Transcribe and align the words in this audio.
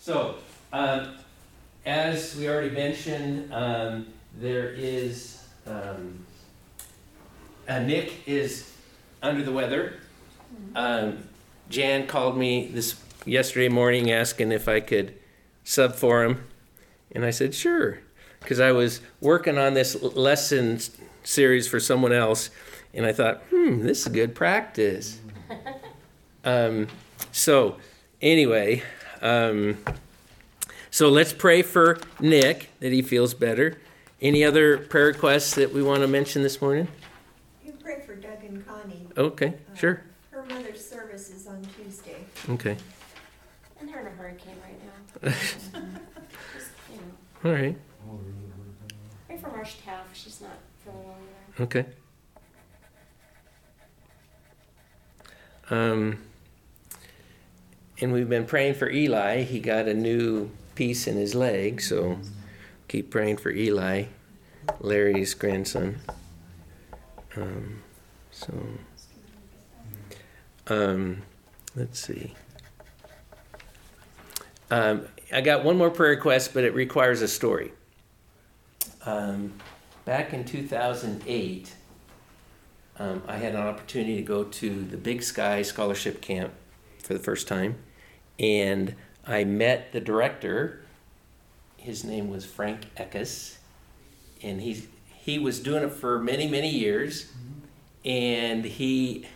So, 0.00 0.36
um, 0.72 1.18
as 1.84 2.34
we 2.34 2.48
already 2.48 2.70
mentioned, 2.70 3.52
um, 3.52 4.06
there 4.34 4.70
is 4.70 5.44
um, 5.66 6.24
uh, 7.68 7.80
Nick 7.80 8.26
is 8.26 8.72
under 9.22 9.42
the 9.42 9.52
weather. 9.52 9.96
Um, 10.74 11.18
Jan 11.68 12.06
called 12.06 12.38
me 12.38 12.68
this 12.68 12.98
yesterday 13.26 13.68
morning 13.68 14.10
asking 14.10 14.52
if 14.52 14.68
I 14.68 14.80
could 14.80 15.14
sub 15.64 15.94
for 15.94 16.24
him, 16.24 16.44
and 17.12 17.22
I 17.22 17.30
said 17.30 17.54
sure, 17.54 18.00
because 18.40 18.58
I 18.58 18.72
was 18.72 19.02
working 19.20 19.58
on 19.58 19.74
this 19.74 20.02
lesson 20.02 20.80
series 21.24 21.68
for 21.68 21.78
someone 21.78 22.14
else, 22.14 22.48
and 22.94 23.04
I 23.04 23.12
thought, 23.12 23.42
hmm, 23.50 23.82
this 23.82 24.06
is 24.06 24.08
good 24.08 24.34
practice. 24.34 25.20
um, 26.44 26.88
so, 27.32 27.76
anyway, 28.22 28.82
um, 29.20 29.78
so 30.90 31.08
let's 31.08 31.32
pray 31.32 31.62
for 31.62 31.98
Nick 32.20 32.70
that 32.80 32.92
he 32.92 33.02
feels 33.02 33.34
better. 33.34 33.78
Any 34.20 34.44
other 34.44 34.78
prayer 34.78 35.06
requests 35.06 35.54
that 35.54 35.72
we 35.72 35.82
want 35.82 36.00
to 36.02 36.06
mention 36.08 36.42
this 36.42 36.60
morning? 36.60 36.88
You 37.64 37.72
pray 37.82 38.02
for 38.04 38.14
Doug 38.14 38.42
and 38.44 38.66
Connie. 38.66 39.06
Okay, 39.16 39.54
sure. 39.74 40.02
Her 40.30 40.44
mother's 40.44 40.84
service 40.86 41.30
is 41.30 41.46
on 41.46 41.62
Tuesday. 41.76 42.16
Okay, 42.50 42.76
And 43.78 43.88
they're 43.88 44.00
in 44.00 44.06
a 44.06 44.10
hurricane 44.10 44.56
right 44.64 44.78
now. 44.84 45.30
Just, 45.30 46.70
you 46.90 46.96
know, 46.96 47.02
all 47.44 47.52
right, 47.52 47.76
pray 49.26 49.36
for 49.38 49.48
Marcia 49.48 49.78
Taff. 49.84 50.06
She's 50.12 50.40
not 50.40 50.50
feeling 50.84 51.04
well 51.04 51.16
either. 51.58 51.64
okay. 51.64 51.86
Um, 55.70 56.18
and 58.00 58.12
we've 58.12 58.28
been 58.28 58.46
praying 58.46 58.74
for 58.74 58.90
Eli. 58.90 59.42
He 59.42 59.60
got 59.60 59.86
a 59.86 59.94
new 59.94 60.50
piece 60.74 61.06
in 61.06 61.16
his 61.16 61.34
leg, 61.34 61.80
so 61.80 62.18
keep 62.88 63.10
praying 63.10 63.36
for 63.36 63.50
Eli, 63.50 64.04
Larry's 64.80 65.34
grandson. 65.34 65.98
Um, 67.36 67.82
so, 68.30 68.52
um, 70.68 71.22
let's 71.76 72.00
see. 72.00 72.34
Um, 74.70 75.06
I 75.32 75.40
got 75.40 75.64
one 75.64 75.76
more 75.76 75.90
prayer 75.90 76.10
request, 76.10 76.54
but 76.54 76.64
it 76.64 76.74
requires 76.74 77.22
a 77.22 77.28
story. 77.28 77.72
Um, 79.04 79.52
back 80.04 80.32
in 80.32 80.44
2008, 80.44 81.74
um, 82.98 83.22
I 83.26 83.36
had 83.36 83.54
an 83.54 83.60
opportunity 83.60 84.16
to 84.16 84.22
go 84.22 84.44
to 84.44 84.84
the 84.84 84.96
Big 84.96 85.22
Sky 85.22 85.62
Scholarship 85.62 86.20
Camp 86.20 86.52
for 87.02 87.14
the 87.14 87.20
first 87.20 87.48
time, 87.48 87.76
and 88.40 88.94
I 89.26 89.44
met 89.44 89.92
the 89.92 90.00
director. 90.00 90.80
His 91.76 92.02
name 92.04 92.30
was 92.30 92.44
Frank 92.44 92.86
Eckes, 92.96 93.58
and 94.42 94.60
he's 94.60 94.88
he 95.14 95.38
was 95.38 95.60
doing 95.60 95.84
it 95.84 95.92
for 95.92 96.18
many 96.18 96.48
many 96.48 96.70
years, 96.70 97.30
and 98.04 98.64
he 98.64 99.26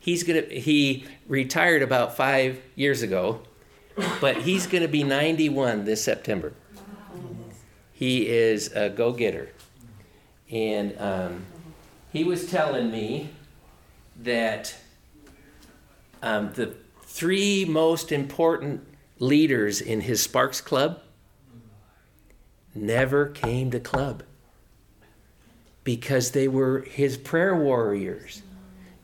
he's 0.00 0.24
gonna 0.24 0.42
he 0.42 1.06
retired 1.28 1.82
about 1.82 2.16
five 2.16 2.60
years 2.74 3.02
ago, 3.02 3.42
but 4.20 4.38
he's 4.38 4.66
gonna 4.66 4.88
be 4.88 5.04
91 5.04 5.84
this 5.84 6.02
September. 6.02 6.54
He 7.92 8.28
is 8.28 8.72
a 8.72 8.88
go 8.88 9.12
getter, 9.12 9.50
and 10.50 10.98
um, 10.98 11.44
he 12.12 12.24
was 12.24 12.50
telling 12.50 12.90
me 12.90 13.30
that 14.16 14.74
um, 16.22 16.52
the 16.54 16.74
three 17.18 17.64
most 17.64 18.12
important 18.12 18.86
leaders 19.18 19.80
in 19.80 20.02
his 20.02 20.22
Sparks 20.22 20.60
Club 20.60 21.00
never 22.76 23.26
came 23.26 23.72
to 23.72 23.80
club 23.80 24.22
because 25.82 26.30
they 26.30 26.46
were 26.46 26.82
his 26.82 27.16
prayer 27.16 27.56
warriors. 27.56 28.42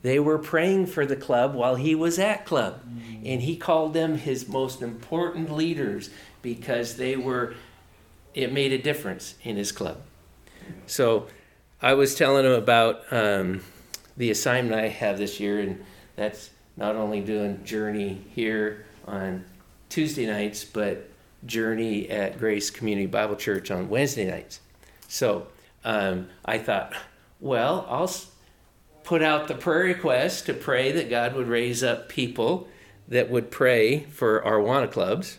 They 0.02 0.20
were 0.20 0.38
praying 0.38 0.86
for 0.86 1.04
the 1.04 1.16
club 1.16 1.56
while 1.56 1.74
he 1.74 1.96
was 1.96 2.20
at 2.20 2.46
club. 2.46 2.80
And 3.24 3.42
he 3.42 3.56
called 3.56 3.94
them 3.94 4.16
his 4.16 4.46
most 4.46 4.80
important 4.80 5.52
leaders 5.52 6.10
because 6.40 6.96
they 6.96 7.16
were, 7.16 7.54
it 8.32 8.52
made 8.52 8.72
a 8.72 8.78
difference 8.78 9.34
in 9.42 9.56
his 9.56 9.72
club. 9.72 10.02
So 10.86 11.26
I 11.82 11.94
was 11.94 12.14
telling 12.14 12.44
him 12.44 12.52
about 12.52 13.12
um, 13.12 13.62
the 14.16 14.30
assignment 14.30 14.80
I 14.80 14.86
have 14.86 15.18
this 15.18 15.40
year, 15.40 15.58
and 15.58 15.84
that's 16.14 16.50
not 16.76 16.96
only 16.96 17.20
doing 17.20 17.64
Journey 17.64 18.20
here 18.34 18.86
on 19.06 19.44
Tuesday 19.88 20.26
nights, 20.26 20.64
but 20.64 21.08
Journey 21.46 22.08
at 22.10 22.38
Grace 22.38 22.70
Community 22.70 23.06
Bible 23.06 23.36
Church 23.36 23.70
on 23.70 23.88
Wednesday 23.88 24.28
nights. 24.30 24.60
So 25.08 25.46
um, 25.84 26.28
I 26.44 26.58
thought, 26.58 26.94
well, 27.40 27.86
I'll 27.88 28.10
put 29.04 29.22
out 29.22 29.48
the 29.48 29.54
prayer 29.54 29.84
request 29.84 30.46
to 30.46 30.54
pray 30.54 30.92
that 30.92 31.10
God 31.10 31.34
would 31.34 31.46
raise 31.46 31.82
up 31.82 32.08
people 32.08 32.68
that 33.08 33.30
would 33.30 33.50
pray 33.50 34.00
for 34.00 34.42
our 34.44 34.58
Awana 34.58 34.90
clubs. 34.90 35.38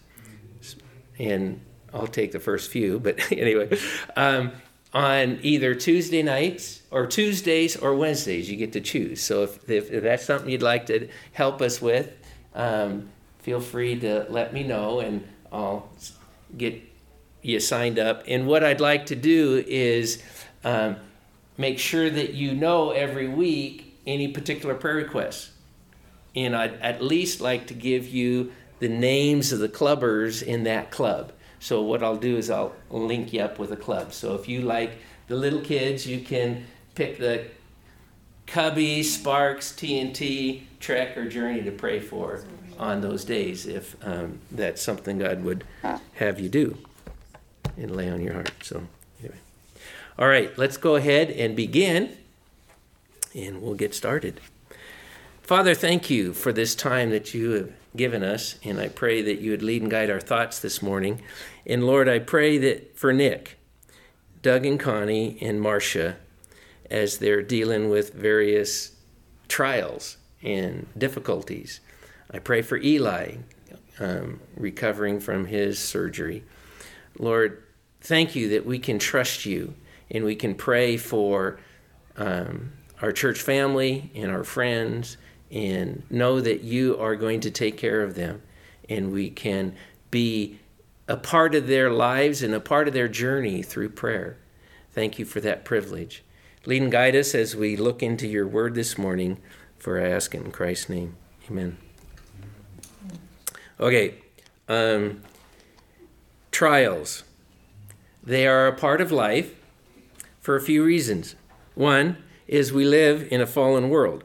And 1.18 1.62
I'll 1.94 2.08
take 2.08 2.32
the 2.32 2.40
first 2.40 2.70
few, 2.70 3.00
but 3.00 3.20
anyway, 3.32 3.78
um, 4.16 4.52
on 4.96 5.40
either 5.42 5.76
Tuesday 5.76 6.24
nights 6.24 6.82
or 6.90 7.06
Tuesdays 7.06 7.76
or 7.76 7.94
Wednesdays, 7.94 8.50
you 8.50 8.56
get 8.56 8.72
to 8.74 8.82
choose. 8.82 9.22
So 9.22 9.44
if, 9.44 9.70
if, 9.70 9.92
if 9.92 10.04
that's 10.04 10.24
something 10.24 10.50
you'd 10.50 10.64
like 10.64 10.86
to 10.86 11.10
help 11.34 11.62
us 11.62 11.82
with, 11.82 12.16
um, 12.56 13.10
feel 13.40 13.60
free 13.60 14.00
to 14.00 14.26
let 14.30 14.54
me 14.54 14.64
know 14.64 15.02
and 15.02 15.28
I'll 15.52 15.90
get 16.58 16.82
you 17.42 17.60
signed 17.60 18.00
up. 18.00 18.24
And 18.26 18.48
what 18.48 18.64
I'd 18.64 18.80
like 18.80 19.08
to 19.08 19.18
do 19.18 19.62
is 19.68 20.24
um, 20.64 20.96
make 21.58 21.78
sure 21.78 22.10
that 22.10 22.34
you 22.34 22.56
know 22.56 22.92
every 22.92 23.28
week 23.28 23.98
any 24.08 24.30
particular 24.30 24.76
prayer 24.76 24.96
requests. 24.96 25.52
And 26.38 26.56
I'd 26.56 26.76
at 26.76 27.02
least 27.02 27.42
like 27.42 27.68
to 27.68 27.74
give 27.74 28.08
you 28.08 28.54
the 28.80 28.90
names 28.90 29.52
of 29.52 29.60
the 29.60 29.70
clubbers 29.70 30.42
in 30.42 30.64
that 30.64 30.90
club. 30.90 31.34
So 31.60 31.82
what 31.82 32.04
I'll 32.04 32.18
do 32.18 32.38
is 32.38 32.50
I'll 32.50 32.74
link 32.90 33.34
you 33.34 33.42
up 33.42 33.60
with 33.60 33.72
a 33.72 33.78
club. 33.78 34.14
So 34.14 34.36
if 34.36 34.48
you 34.48 34.62
like 34.62 34.98
the 35.28 35.36
little 35.36 35.62
kids, 35.62 36.06
you 36.06 36.20
can 36.20 36.66
pick 36.94 37.18
the 37.18 37.46
Cubby, 38.48 39.02
Sparks, 39.04 39.72
TNT, 39.72 40.64
Trek, 40.80 41.18
or 41.18 41.28
Journey 41.28 41.64
to 41.64 41.72
pray 41.72 42.00
for 42.00 42.44
on 42.78 43.02
those 43.02 43.26
days 43.26 43.66
if 43.66 43.96
um, 44.06 44.40
that's 44.52 44.82
something 44.82 45.18
God 45.18 45.44
would 45.44 45.64
have 46.16 46.40
you 46.40 46.50
do 46.50 46.78
and 47.78 47.96
lay 47.96 48.10
on 48.10 48.22
your 48.22 48.34
heart. 48.34 48.52
So, 48.62 48.84
anyway. 49.20 49.38
All 50.20 50.28
right, 50.28 50.56
let's 50.58 50.78
go 50.78 50.96
ahead 50.96 51.30
and 51.32 51.56
begin, 51.56 52.16
and 53.34 53.62
we'll 53.62 53.74
get 53.74 53.94
started. 53.94 54.40
Father, 55.42 55.76
thank 55.76 56.10
you 56.10 56.34
for 56.34 56.54
this 56.54 56.76
time 56.76 57.10
that 57.10 57.34
you 57.34 57.52
have 57.52 57.74
given 57.96 58.24
us, 58.24 58.58
and 58.64 58.80
I 58.80 58.88
pray 58.88 59.22
that 59.22 59.40
you 59.40 59.52
would 59.52 59.62
lead 59.62 59.82
and 59.82 59.92
guide 59.92 60.10
our 60.10 60.20
thoughts 60.20 60.60
this 60.60 60.82
morning. 60.82 61.22
And 61.66 61.86
Lord, 61.86 62.08
I 62.08 62.20
pray 62.20 62.58
that 62.58 62.98
for 62.98 63.14
Nick, 63.14 63.58
Doug 64.42 64.66
and 64.66 64.80
Connie, 64.80 65.38
and 65.42 65.62
Marcia, 65.62 66.18
as 66.90 67.18
they're 67.18 67.42
dealing 67.42 67.90
with 67.90 68.14
various 68.14 68.96
trials 69.48 70.18
and 70.44 70.88
difficulties. 70.98 71.80
I 72.32 72.40
pray 72.40 72.62
for 72.62 72.78
Eli, 72.78 73.38
um, 74.00 74.40
recovering 74.56 75.20
from 75.20 75.46
his 75.46 75.80
surgery. 75.80 76.44
Lord, 77.18 77.64
thank 78.02 78.36
you 78.36 78.50
that 78.50 78.66
we 78.66 78.78
can 78.78 79.00
trust 79.00 79.46
you 79.46 79.74
and 80.12 80.24
we 80.24 80.36
can 80.36 80.54
pray 80.54 80.98
for 80.98 81.60
um, 82.18 82.74
our 83.02 83.12
church 83.12 83.42
family 83.42 84.12
and 84.16 84.32
our 84.32 84.44
friends 84.44 85.18
and 85.56 86.04
know 86.10 86.42
that 86.42 86.62
you 86.62 86.98
are 87.00 87.16
going 87.16 87.40
to 87.40 87.50
take 87.50 87.78
care 87.78 88.04
of 88.04 88.14
them 88.14 88.42
and 88.90 89.12
we 89.12 89.30
can 89.30 89.74
be 90.12 90.60
a 91.08 91.16
part 91.16 91.56
of 91.56 91.68
their 91.68 91.90
lives 91.90 92.44
and 92.44 92.54
a 92.54 92.60
part 92.60 92.90
of 92.90 92.94
their 92.94 93.08
journey 93.08 93.64
through 93.64 93.90
prayer. 93.90 94.38
Thank 94.92 95.18
you 95.18 95.24
for 95.24 95.40
that 95.40 95.64
privilege. 95.64 96.24
Lead 96.66 96.82
and 96.82 96.92
guide 96.92 97.16
us 97.16 97.34
as 97.34 97.56
we 97.56 97.78
look 97.78 98.04
into 98.04 98.28
your 98.28 98.46
word 98.46 98.76
this 98.76 98.98
morning, 98.98 99.38
for 99.78 100.00
I 100.02 100.10
ask 100.10 100.36
it 100.36 100.44
in 100.44 100.52
Christ's 100.52 100.90
name. 100.90 101.16
Amen. 101.50 101.78
Okay, 103.80 104.16
um, 104.68 105.22
trials. 106.52 107.24
They 108.24 108.46
are 108.46 108.68
a 108.68 108.76
part 108.76 109.00
of 109.00 109.12
life 109.12 109.56
for 110.42 110.56
a 110.56 110.62
few 110.62 110.84
reasons. 110.84 111.36
One 111.76 112.18
is 112.48 112.74
we 112.74 112.84
live 112.84 113.28
in 113.32 113.42
a 113.42 113.48
fallen 113.48 113.90
world. 113.90 114.24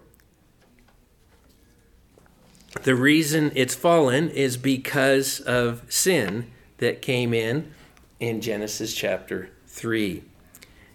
The 2.82 2.94
reason 2.94 3.50
it's 3.54 3.74
fallen 3.74 4.30
is 4.30 4.56
because 4.56 5.40
of 5.40 5.82
sin 5.88 6.50
that 6.78 7.02
came 7.02 7.34
in 7.34 7.72
in 8.20 8.40
Genesis 8.40 8.94
chapter 8.94 9.50
3. 9.66 10.22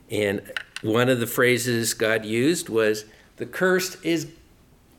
And 0.09 0.41
one 0.81 1.09
of 1.09 1.19
the 1.19 1.27
phrases 1.27 1.93
God 1.93 2.25
used 2.25 2.69
was 2.69 3.05
the 3.37 3.45
cursed 3.45 4.03
is 4.03 4.31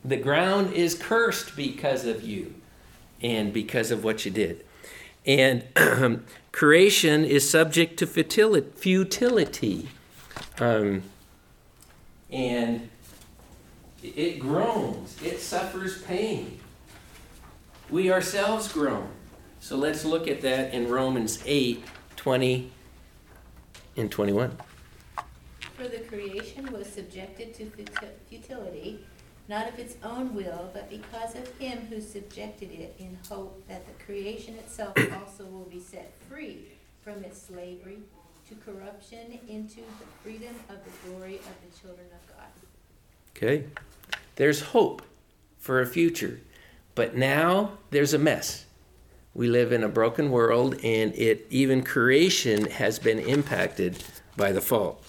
the 0.04 0.16
ground 0.16 0.74
is 0.74 0.94
cursed 0.94 1.56
because 1.56 2.04
of 2.04 2.22
you 2.22 2.54
and 3.22 3.52
because 3.52 3.90
of 3.90 4.04
what 4.04 4.24
you 4.24 4.30
did. 4.30 4.64
And 5.24 5.64
creation 6.52 7.24
is 7.24 7.48
subject 7.48 7.98
to 7.98 8.06
futility. 8.06 9.88
Um, 10.60 11.02
and 12.30 12.88
it 14.02 14.38
groans, 14.38 15.16
it 15.22 15.40
suffers 15.40 16.02
pain. 16.02 16.60
We 17.90 18.10
ourselves 18.10 18.72
groan. 18.72 19.08
So 19.60 19.76
let's 19.76 20.04
look 20.04 20.26
at 20.26 20.40
that 20.42 20.74
in 20.74 20.88
Romans 20.88 21.40
8 21.46 21.84
20 22.16 22.70
and 23.96 24.10
21. 24.10 24.56
For 25.76 25.86
the 25.86 25.98
creation 26.00 26.72
was 26.72 26.88
subjected 26.88 27.54
to 27.54 27.70
futility, 28.28 29.06
not 29.48 29.68
of 29.68 29.78
its 29.78 29.96
own 30.02 30.34
will, 30.34 30.70
but 30.72 30.90
because 30.90 31.36
of 31.36 31.48
him 31.58 31.78
who 31.88 32.00
subjected 32.00 32.72
it, 32.72 32.96
in 32.98 33.16
hope 33.28 33.62
that 33.68 33.86
the 33.86 34.04
creation 34.04 34.54
itself 34.56 34.96
also 35.20 35.44
will 35.44 35.66
be 35.70 35.78
set 35.78 36.12
free 36.28 36.66
from 37.02 37.22
its 37.22 37.40
slavery 37.40 37.98
to 38.48 38.54
corruption 38.56 39.38
into 39.48 39.76
the 39.76 40.06
freedom 40.22 40.54
of 40.68 40.76
the 40.84 41.08
glory 41.08 41.36
of 41.36 41.54
the 41.62 41.80
children 41.80 42.06
of 42.12 42.36
God. 42.36 42.48
Okay? 43.36 43.64
There's 44.34 44.60
hope 44.60 45.02
for 45.58 45.80
a 45.80 45.86
future. 45.86 46.40
But 46.96 47.14
now 47.14 47.72
there's 47.90 48.14
a 48.14 48.18
mess. 48.18 48.64
We 49.34 49.48
live 49.48 49.70
in 49.70 49.84
a 49.84 49.88
broken 49.88 50.30
world 50.30 50.74
and 50.82 51.14
it 51.14 51.46
even 51.50 51.84
creation 51.84 52.70
has 52.70 52.98
been 52.98 53.20
impacted 53.20 54.02
by 54.36 54.50
the 54.50 54.62
fall. 54.62 55.02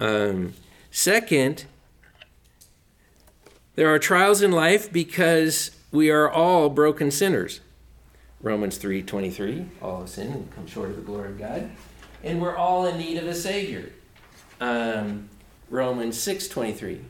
Um, 0.00 0.54
second, 0.90 1.66
there 3.74 3.92
are 3.92 3.98
trials 3.98 4.42
in 4.42 4.50
life 4.50 4.90
because 4.90 5.70
we 5.92 6.10
are 6.10 6.28
all 6.28 6.70
broken 6.70 7.10
sinners. 7.10 7.60
Romans 8.40 8.78
3:23, 8.78 9.66
all 9.82 10.00
have 10.00 10.08
sinned 10.08 10.34
and 10.34 10.54
come 10.54 10.66
short 10.66 10.90
of 10.90 10.96
the 10.96 11.02
glory 11.02 11.28
of 11.28 11.38
God, 11.38 11.70
and 12.22 12.40
we're 12.40 12.56
all 12.56 12.86
in 12.86 12.96
need 12.96 13.18
of 13.18 13.26
a 13.26 13.34
savior. 13.34 13.90
Um, 14.60 15.28
Romans 15.68 16.16
6:23, 16.16 17.00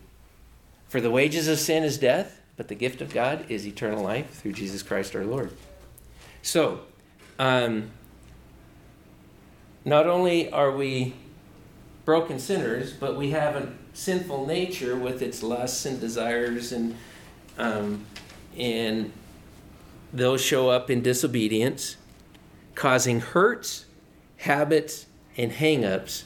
for 0.88 1.00
the 1.00 1.10
wages 1.10 1.46
of 1.46 1.58
sin 1.58 1.84
is 1.84 1.98
death, 1.98 2.37
but 2.58 2.68
the 2.68 2.74
gift 2.74 3.00
of 3.00 3.14
God 3.14 3.46
is 3.48 3.66
eternal 3.66 4.02
life 4.02 4.30
through 4.30 4.52
Jesus 4.52 4.82
Christ 4.82 5.14
our 5.14 5.24
Lord. 5.24 5.52
So, 6.42 6.80
um, 7.38 7.90
not 9.84 10.06
only 10.06 10.50
are 10.50 10.72
we 10.72 11.14
broken 12.04 12.40
sinners, 12.40 12.92
but 12.92 13.16
we 13.16 13.30
have 13.30 13.54
a 13.54 13.72
sinful 13.94 14.46
nature 14.46 14.96
with 14.96 15.22
its 15.22 15.42
lusts 15.42 15.86
and 15.86 16.00
desires, 16.00 16.72
and 16.72 16.96
um, 17.58 18.04
and 18.56 19.12
those 20.12 20.40
show 20.40 20.68
up 20.68 20.90
in 20.90 21.00
disobedience, 21.00 21.96
causing 22.74 23.20
hurts, 23.20 23.84
habits, 24.38 25.06
and 25.36 25.52
hang-ups 25.52 26.24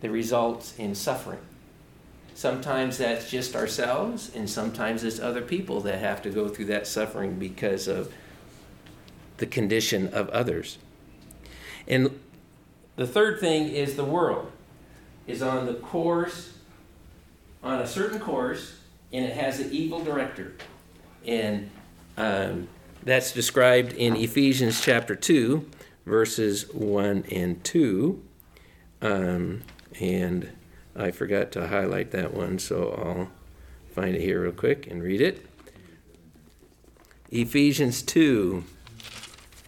that 0.00 0.10
results 0.10 0.74
in 0.78 0.94
suffering. 0.94 1.40
Sometimes 2.36 2.98
that's 2.98 3.30
just 3.30 3.56
ourselves, 3.56 4.30
and 4.34 4.48
sometimes 4.48 5.02
it's 5.04 5.18
other 5.18 5.40
people 5.40 5.80
that 5.80 6.00
have 6.00 6.20
to 6.20 6.28
go 6.28 6.48
through 6.48 6.66
that 6.66 6.86
suffering 6.86 7.38
because 7.38 7.88
of 7.88 8.12
the 9.38 9.46
condition 9.46 10.08
of 10.08 10.28
others. 10.28 10.76
And 11.88 12.20
the 12.96 13.06
third 13.06 13.40
thing 13.40 13.68
is 13.70 13.96
the 13.96 14.04
world 14.04 14.52
is 15.26 15.40
on 15.40 15.64
the 15.64 15.72
course, 15.76 16.52
on 17.62 17.80
a 17.80 17.86
certain 17.86 18.20
course, 18.20 18.80
and 19.14 19.24
it 19.24 19.32
has 19.32 19.58
an 19.58 19.72
evil 19.72 20.04
director. 20.04 20.52
And 21.26 21.70
um, 22.18 22.68
that's 23.02 23.32
described 23.32 23.94
in 23.94 24.14
Ephesians 24.14 24.82
chapter 24.82 25.16
2, 25.16 25.66
verses 26.04 26.70
1 26.74 27.24
and 27.32 27.64
2. 27.64 28.22
Um, 29.00 29.62
and 29.98 30.50
I 30.98 31.10
forgot 31.10 31.52
to 31.52 31.68
highlight 31.68 32.10
that 32.12 32.32
one, 32.32 32.58
so 32.58 32.90
I'll 32.92 33.28
find 33.94 34.16
it 34.16 34.22
here 34.22 34.42
real 34.42 34.52
quick 34.52 34.86
and 34.86 35.02
read 35.02 35.20
it. 35.20 35.46
Ephesians 37.30 38.02
2, 38.02 38.64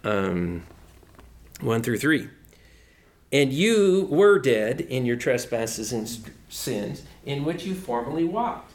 um, 0.04 0.62
1 1.60 1.82
through 1.82 1.98
3. 1.98 2.28
And 3.30 3.52
you 3.52 4.08
were 4.10 4.38
dead 4.38 4.80
in 4.80 5.04
your 5.04 5.16
trespasses 5.16 5.92
and 5.92 6.08
sins, 6.48 7.02
in 7.26 7.44
which 7.44 7.64
you 7.64 7.74
formerly 7.74 8.24
walked, 8.24 8.72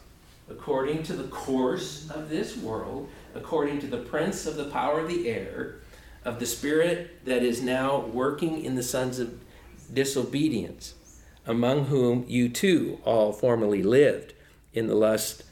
according 0.48 1.02
to 1.04 1.12
the 1.14 1.28
course 1.28 2.08
of 2.10 2.28
this 2.28 2.56
world, 2.56 3.08
according 3.34 3.80
to 3.80 3.88
the 3.88 3.98
prince 3.98 4.46
of 4.46 4.54
the 4.54 4.66
power 4.66 5.00
of 5.00 5.08
the 5.08 5.28
air, 5.28 5.80
of 6.24 6.38
the 6.38 6.46
spirit 6.46 7.24
that 7.24 7.42
is 7.42 7.62
now 7.62 7.98
working 7.98 8.64
in 8.64 8.76
the 8.76 8.82
sons 8.82 9.18
of 9.18 9.40
disobedience, 9.92 10.94
among 11.46 11.86
whom 11.86 12.24
you 12.26 12.48
too 12.48 13.00
all 13.04 13.32
formerly 13.32 13.82
lived 13.82 14.32
in 14.72 14.86
the 14.86 14.94
lust 14.94 15.42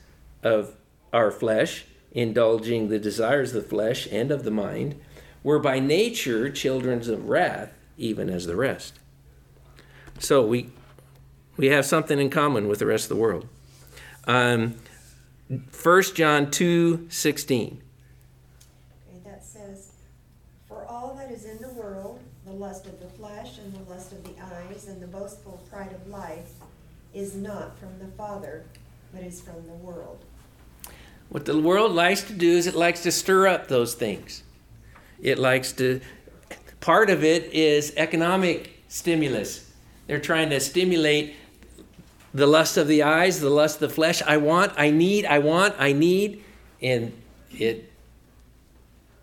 of 0.42 0.74
our 1.12 1.30
flesh, 1.30 1.84
indulging 2.10 2.88
the 2.88 2.98
desires 2.98 3.54
of 3.54 3.62
the 3.62 3.68
flesh 3.68 4.08
and 4.10 4.30
of 4.30 4.44
the 4.44 4.50
mind, 4.50 5.00
were 5.42 5.58
by 5.58 5.78
nature 5.78 6.50
children 6.50 6.98
of 7.10 7.28
wrath, 7.28 7.72
even 7.96 8.30
as 8.30 8.46
the 8.46 8.56
rest. 8.56 8.98
So 10.18 10.44
we 10.44 10.70
we 11.56 11.66
have 11.66 11.84
something 11.84 12.18
in 12.18 12.30
common 12.30 12.68
with 12.68 12.78
the 12.78 12.86
rest 12.86 13.04
of 13.04 13.08
the 13.10 13.22
world. 13.22 13.46
Um, 14.26 14.76
1 15.82 16.02
John 16.14 16.50
2 16.50 17.06
16. 17.10 17.82
Okay, 19.08 19.20
that 19.24 19.44
says, 19.44 19.92
For 20.66 20.86
all 20.86 21.14
that 21.14 21.30
is 21.30 21.44
in 21.44 21.60
the 21.60 21.68
world, 21.68 22.20
the 22.46 22.52
lust 22.52 22.86
of 22.86 23.00
the 23.00 23.08
flesh 23.08 23.58
and 23.58 23.72
the 23.74 23.90
lust 23.90 24.12
of 24.12 24.24
the 24.24 24.34
eyes 24.40 24.86
and 24.88 25.00
the 25.00 25.06
boastful 25.06 25.60
pride 25.70 25.92
of 25.92 26.06
life 26.08 26.52
is 27.14 27.34
not 27.34 27.78
from 27.78 27.98
the 27.98 28.06
Father, 28.16 28.64
but 29.12 29.22
is 29.22 29.40
from 29.40 29.66
the 29.66 29.74
world. 29.74 30.24
What 31.28 31.44
the 31.44 31.58
world 31.58 31.92
likes 31.92 32.22
to 32.24 32.32
do 32.32 32.50
is 32.50 32.66
it 32.66 32.74
likes 32.74 33.02
to 33.04 33.12
stir 33.12 33.46
up 33.46 33.68
those 33.68 33.94
things. 33.94 34.42
It 35.20 35.38
likes 35.38 35.72
to, 35.72 36.00
part 36.80 37.10
of 37.10 37.24
it 37.24 37.52
is 37.52 37.94
economic 37.96 38.82
stimulus. 38.88 39.70
They're 40.06 40.20
trying 40.20 40.50
to 40.50 40.60
stimulate 40.60 41.36
the 42.34 42.46
lust 42.46 42.76
of 42.76 42.88
the 42.88 43.02
eyes, 43.02 43.40
the 43.40 43.50
lust 43.50 43.76
of 43.76 43.88
the 43.88 43.94
flesh. 43.94 44.22
I 44.22 44.38
want, 44.38 44.72
I 44.76 44.90
need, 44.90 45.24
I 45.26 45.38
want, 45.38 45.74
I 45.78 45.92
need. 45.92 46.44
And 46.80 47.12
it, 47.50 47.90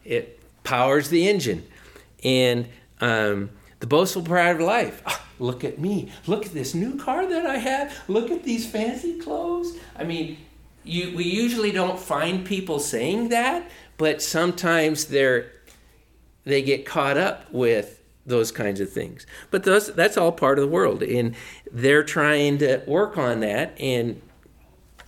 it 0.06 0.39
powers 0.63 1.09
the 1.09 1.27
engine. 1.27 1.68
And 2.24 2.68
um, 3.01 3.50
the 3.79 3.88
boastful 3.88 4.24
pride 4.24 4.55
of 4.55 4.62
life. 4.62 5.03
Look 5.39 5.63
at 5.63 5.79
me. 5.79 6.12
Look 6.27 6.46
at 6.46 6.53
this 6.53 6.75
new 6.75 6.98
car 6.98 7.27
that 7.27 7.46
I 7.46 7.58
have. 7.58 7.98
Look 8.08 8.29
at 8.29 8.43
these 8.43 8.69
fancy 8.69 9.17
clothes. 9.17 9.77
I 9.98 10.03
mean, 10.03 10.38
you, 10.84 11.15
we 11.15 11.24
usually 11.24 11.72
don't 11.72 12.00
find 12.00 12.46
people 12.46 12.79
saying 12.79 13.29
that, 13.29 13.69
but 13.98 14.22
sometimes 14.22 15.05
they're 15.05 15.51
they 16.46 16.62
get 16.62 16.86
caught 16.86 17.17
up 17.17 17.51
with 17.51 18.01
those 18.25 18.51
kinds 18.51 18.79
of 18.79 18.91
things. 18.91 19.25
But 19.51 19.63
those, 19.63 19.93
that's 19.93 20.17
all 20.17 20.31
part 20.31 20.58
of 20.58 20.63
the 20.63 20.72
world, 20.72 21.03
and 21.03 21.36
they're 21.72 22.03
trying 22.03 22.58
to 22.60 22.81
work 22.88 23.17
on 23.17 23.41
that, 23.41 23.79
and 23.79 24.22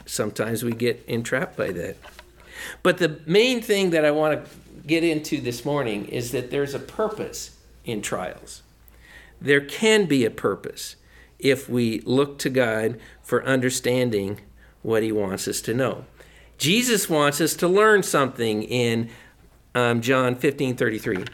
sometimes 0.05 0.63
we 0.63 0.73
get 0.73 1.03
entrapped 1.07 1.57
by 1.57 1.71
that. 1.71 1.97
But 2.83 2.97
the 2.97 3.21
main 3.25 3.61
thing 3.61 3.91
that 3.91 4.05
I 4.05 4.11
want 4.11 4.43
to 4.43 4.51
get 4.85 5.03
into 5.03 5.41
this 5.41 5.65
morning 5.65 6.05
is 6.05 6.31
that 6.31 6.51
there's 6.51 6.73
a 6.73 6.79
purpose 6.79 7.57
in 7.85 8.01
trials. 8.01 8.61
There 9.41 9.61
can 9.61 10.05
be 10.05 10.23
a 10.23 10.29
purpose 10.31 10.95
if 11.39 11.67
we 11.67 12.01
look 12.01 12.37
to 12.39 12.49
God 12.49 12.99
for 13.23 13.43
understanding 13.43 14.39
what 14.83 15.01
He 15.03 15.11
wants 15.11 15.47
us 15.47 15.59
to 15.61 15.73
know. 15.73 16.05
Jesus 16.57 17.09
wants 17.09 17.41
us 17.41 17.55
to 17.55 17.67
learn 17.67 18.03
something 18.03 18.61
in 18.63 19.09
um, 19.73 20.01
John 20.01 20.35
15 20.35 20.75
33. 20.75 21.25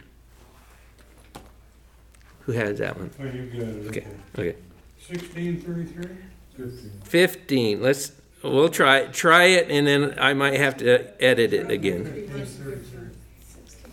Who 2.40 2.52
has 2.52 2.78
that 2.78 2.96
one? 2.96 3.10
Oh, 3.20 3.24
you 3.24 3.42
got 3.46 3.68
it, 3.68 3.86
Okay, 3.88 4.06
okay. 4.38 4.48
okay. 4.50 4.58
Sixteen 4.98 5.60
thirty-three? 5.60 6.16
Fifteen. 6.56 6.90
15. 7.04 7.82
Let's, 7.82 8.12
we'll 8.42 8.68
try, 8.70 8.98
it. 9.00 9.12
try 9.12 9.44
it 9.44 9.70
and 9.70 9.86
then 9.86 10.14
I 10.18 10.32
might 10.34 10.54
have 10.54 10.78
to 10.78 11.22
edit 11.22 11.52
it 11.52 11.70
again. 11.70 12.30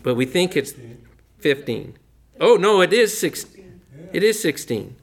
But 0.02 0.14
we 0.14 0.24
think 0.24 0.56
it's 0.56 0.72
Fifteen. 0.72 1.06
15. 1.40 1.98
Oh, 2.40 2.56
no, 2.56 2.80
it 2.80 2.92
is 2.92 3.18
6. 3.18 3.46
It 4.12 4.22
is 4.22 4.40
16. 4.40 4.96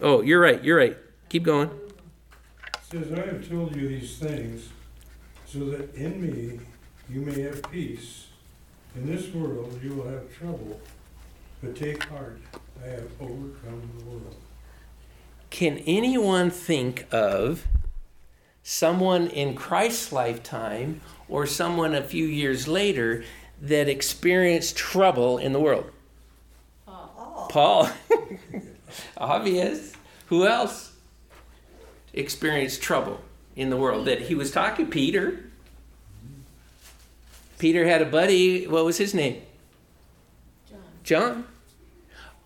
Oh, 0.00 0.20
you're 0.20 0.40
right, 0.40 0.62
you're 0.62 0.76
right. 0.76 0.96
Keep 1.28 1.44
going. 1.44 1.70
Says, 2.90 3.12
I 3.12 3.26
have 3.26 3.48
told 3.48 3.74
you 3.74 3.88
these 3.88 4.18
things 4.18 4.68
so 5.46 5.60
that 5.66 5.94
in 5.94 6.20
me 6.20 6.60
you 7.08 7.20
may 7.20 7.42
have 7.42 7.62
peace. 7.70 8.26
In 8.94 9.06
this 9.06 9.32
world 9.32 9.80
you 9.82 9.94
will 9.94 10.08
have 10.08 10.32
trouble, 10.36 10.80
but 11.62 11.76
take 11.76 12.02
heart, 12.04 12.40
I 12.84 12.88
have 12.88 13.08
overcome 13.20 13.90
the 13.98 14.04
world. 14.04 14.36
Can 15.50 15.78
anyone 15.86 16.50
think 16.50 17.06
of 17.12 17.66
someone 18.62 19.28
in 19.28 19.54
Christ's 19.54 20.12
lifetime 20.12 21.00
or 21.28 21.46
someone 21.46 21.94
a 21.94 22.02
few 22.02 22.26
years 22.26 22.66
later 22.66 23.24
that 23.60 23.88
experienced 23.88 24.76
trouble 24.76 25.38
in 25.38 25.52
the 25.52 25.60
world? 25.60 25.90
Paul. 27.52 27.90
Obvious. 29.18 29.92
Who 30.28 30.46
else 30.46 30.94
experienced 32.14 32.80
trouble 32.80 33.20
in 33.54 33.68
the 33.68 33.76
world? 33.76 34.06
That 34.06 34.22
he 34.22 34.34
was 34.34 34.50
talking 34.50 34.86
Peter. 34.86 35.44
Peter 37.58 37.86
had 37.86 38.00
a 38.00 38.06
buddy, 38.06 38.66
what 38.66 38.86
was 38.86 38.96
his 38.96 39.12
name? 39.12 39.42
John. 40.66 40.80
John. 41.04 41.46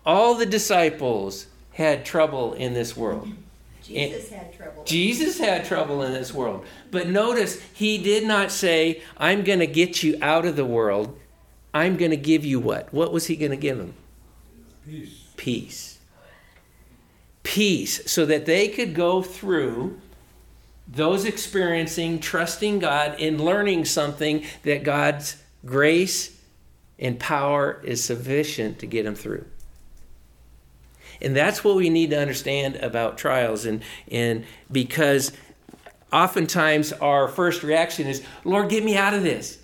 All 0.05 0.35
the 0.35 0.45
disciples 0.45 1.47
had 1.71 2.03
trouble 2.03 2.53
in 2.53 2.73
this 2.73 2.97
world. 2.97 3.29
Jesus 3.81 4.29
had 4.29 4.53
trouble. 4.53 4.83
Jesus 4.83 5.39
had 5.39 5.63
trouble 5.63 6.01
in 6.03 6.11
this 6.11 6.33
world. 6.33 6.65
But 6.91 7.07
notice, 7.07 7.61
he 7.73 7.97
did 7.97 8.27
not 8.27 8.51
say, 8.51 9.01
I'm 9.15 9.45
going 9.45 9.59
to 9.59 9.67
get 9.67 10.03
you 10.03 10.17
out 10.21 10.45
of 10.45 10.57
the 10.57 10.65
world. 10.65 11.17
I'm 11.73 11.95
going 11.95 12.11
to 12.11 12.17
give 12.17 12.43
you 12.43 12.59
what? 12.59 12.93
What 12.93 13.13
was 13.13 13.27
he 13.27 13.37
going 13.37 13.51
to 13.51 13.57
give 13.57 13.79
him? 13.79 13.93
Peace. 15.35 15.99
Peace. 17.43 18.11
So 18.11 18.25
that 18.25 18.45
they 18.45 18.67
could 18.69 18.93
go 18.93 19.21
through 19.21 19.99
those 20.87 21.25
experiencing, 21.25 22.19
trusting 22.19 22.79
God, 22.79 23.15
and 23.19 23.41
learning 23.41 23.85
something 23.85 24.45
that 24.63 24.83
God's 24.83 25.41
grace 25.65 26.39
and 26.97 27.19
power 27.19 27.81
is 27.83 28.03
sufficient 28.03 28.79
to 28.79 28.87
get 28.87 29.03
them 29.03 29.15
through. 29.15 29.45
And 31.21 31.35
that's 31.35 31.63
what 31.63 31.75
we 31.75 31.89
need 31.89 32.11
to 32.11 32.19
understand 32.19 32.77
about 32.77 33.17
trials. 33.17 33.65
And, 33.65 33.83
and 34.09 34.45
because 34.71 35.31
oftentimes 36.13 36.93
our 36.93 37.27
first 37.27 37.63
reaction 37.63 38.07
is, 38.07 38.23
Lord, 38.43 38.69
get 38.69 38.83
me 38.83 38.95
out 38.95 39.13
of 39.13 39.23
this. 39.23 39.59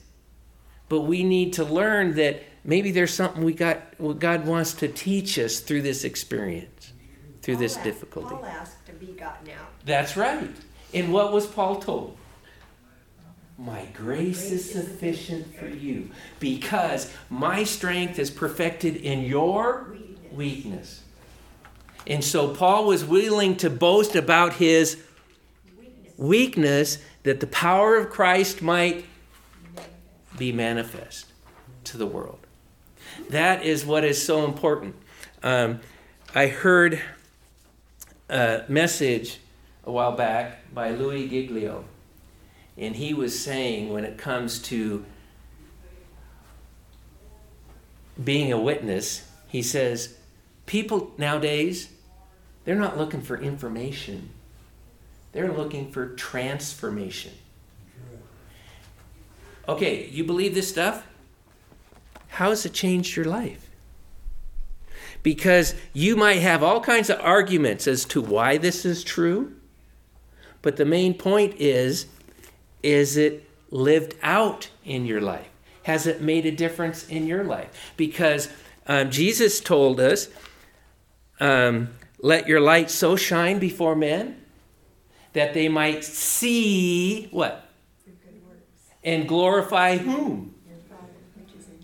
But 0.90 1.02
we 1.02 1.24
need 1.24 1.54
to 1.54 1.64
learn 1.64 2.16
that 2.16 2.44
maybe 2.64 2.92
there's 2.92 3.14
something 3.14 3.44
we 3.44 3.54
got, 3.54 3.82
what 3.98 4.20
God 4.20 4.46
wants 4.46 4.74
to 4.76 4.88
teach 4.88 5.38
us 5.40 5.60
through 5.60 5.82
this 5.82 6.04
experience, 6.04 6.94
through 7.42 7.58
this 7.58 7.76
asked- 7.76 7.84
difficulty. 7.84 8.36
Paul 8.36 8.46
asked 8.46 8.86
to 8.88 8.94
be 8.94 9.08
gotten 9.08 9.50
out. 9.50 9.68
That's 9.86 10.16
right. 10.18 10.52
And 10.94 11.12
what 11.12 11.32
was 11.34 11.48
Paul 11.48 11.82
told? 11.82 12.18
My 13.58 13.86
grace 13.94 14.52
is 14.52 14.72
sufficient 14.72 15.56
for 15.56 15.68
you 15.68 16.10
because 16.40 17.12
my 17.30 17.64
strength 17.64 18.18
is 18.18 18.32
perfected 18.32 18.96
in 18.96 19.24
your 19.24 19.96
Weakness. 20.34 21.04
And 22.08 22.24
so 22.24 22.54
Paul 22.54 22.86
was 22.86 23.06
willing 23.06 23.56
to 23.58 23.70
boast 23.70 24.16
about 24.16 24.54
his 24.54 24.98
weakness 26.18 26.98
that 27.22 27.40
the 27.40 27.48
power 27.48 27.96
of 27.96 28.10
Christ 28.10 28.62
might 28.62 29.06
be 30.38 30.52
manifest 30.52 31.28
to 31.86 31.98
the 31.98 32.08
world. 32.08 32.43
That 33.30 33.64
is 33.64 33.86
what 33.86 34.04
is 34.04 34.24
so 34.24 34.46
important. 34.46 34.96
Um, 35.42 35.80
I 36.34 36.48
heard 36.48 37.02
a 38.30 38.64
message 38.68 39.40
a 39.86 39.92
while 39.92 40.14
back 40.14 40.74
by 40.74 40.92
Louis 40.92 41.28
Giglio, 41.28 41.86
and 42.78 42.96
he 42.96 43.14
was 43.14 43.38
saying 43.38 43.92
when 43.92 44.06
it 44.06 44.18
comes 44.18 44.60
to 44.64 45.06
being 48.22 48.52
a 48.52 48.60
witness, 48.60 49.28
he 49.48 49.62
says, 49.62 50.18
people 50.66 51.12
nowadays, 51.18 51.90
they're 52.66 52.76
not 52.76 52.98
looking 52.98 53.22
for 53.22 53.38
information, 53.38 54.30
they're 55.32 55.52
looking 55.52 55.92
for 55.92 56.16
transformation. 56.16 57.34
Okay, 59.68 60.08
you 60.10 60.24
believe 60.24 60.54
this 60.54 60.68
stuff? 60.68 61.08
How 62.34 62.50
has 62.50 62.66
it 62.66 62.74
changed 62.74 63.16
your 63.16 63.26
life? 63.26 63.70
Because 65.22 65.76
you 65.94 66.16
might 66.16 66.40
have 66.42 66.64
all 66.64 66.82
kinds 66.82 67.10
of 67.10 67.20
arguments 67.22 67.88
as 67.88 68.06
to 68.06 68.22
why 68.22 68.58
this 68.58 68.86
is 68.86 69.04
true, 69.04 69.54
but 70.62 70.78
the 70.78 70.86
main 70.86 71.14
point 71.14 71.56
is 71.60 72.08
is 72.82 73.16
it 73.16 73.50
lived 73.72 74.16
out 74.22 74.70
in 74.84 75.06
your 75.06 75.22
life? 75.22 75.48
Has 75.84 76.08
it 76.08 76.22
made 76.22 76.46
a 76.46 76.52
difference 76.52 77.08
in 77.08 77.28
your 77.28 77.44
life? 77.44 77.94
Because 77.98 78.50
um, 78.88 79.10
Jesus 79.10 79.60
told 79.60 80.00
us, 80.00 80.28
um, 81.40 81.90
let 82.20 82.48
your 82.48 82.60
light 82.60 82.90
so 82.90 83.16
shine 83.16 83.60
before 83.60 83.96
men 83.96 84.42
that 85.34 85.54
they 85.54 85.68
might 85.68 86.04
see 86.04 87.28
what? 87.32 87.70
Good 88.06 88.42
works. 88.48 88.60
And 89.04 89.28
glorify 89.28 89.98
whom? 89.98 90.56
Your 90.68 90.78
Father 90.90 91.12
which 91.36 91.54
is 91.60 91.68
in 91.68 91.80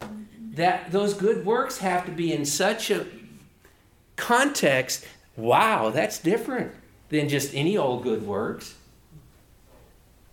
heaven. 0.00 0.47
That 0.58 0.90
those 0.90 1.14
good 1.14 1.46
works 1.46 1.78
have 1.78 2.04
to 2.04 2.12
be 2.12 2.32
in 2.32 2.44
such 2.44 2.90
a 2.90 3.06
context 4.16 5.06
wow 5.36 5.90
that's 5.90 6.18
different 6.18 6.72
than 7.08 7.28
just 7.28 7.54
any 7.54 7.78
old 7.78 8.02
good 8.02 8.26
works. 8.26 8.74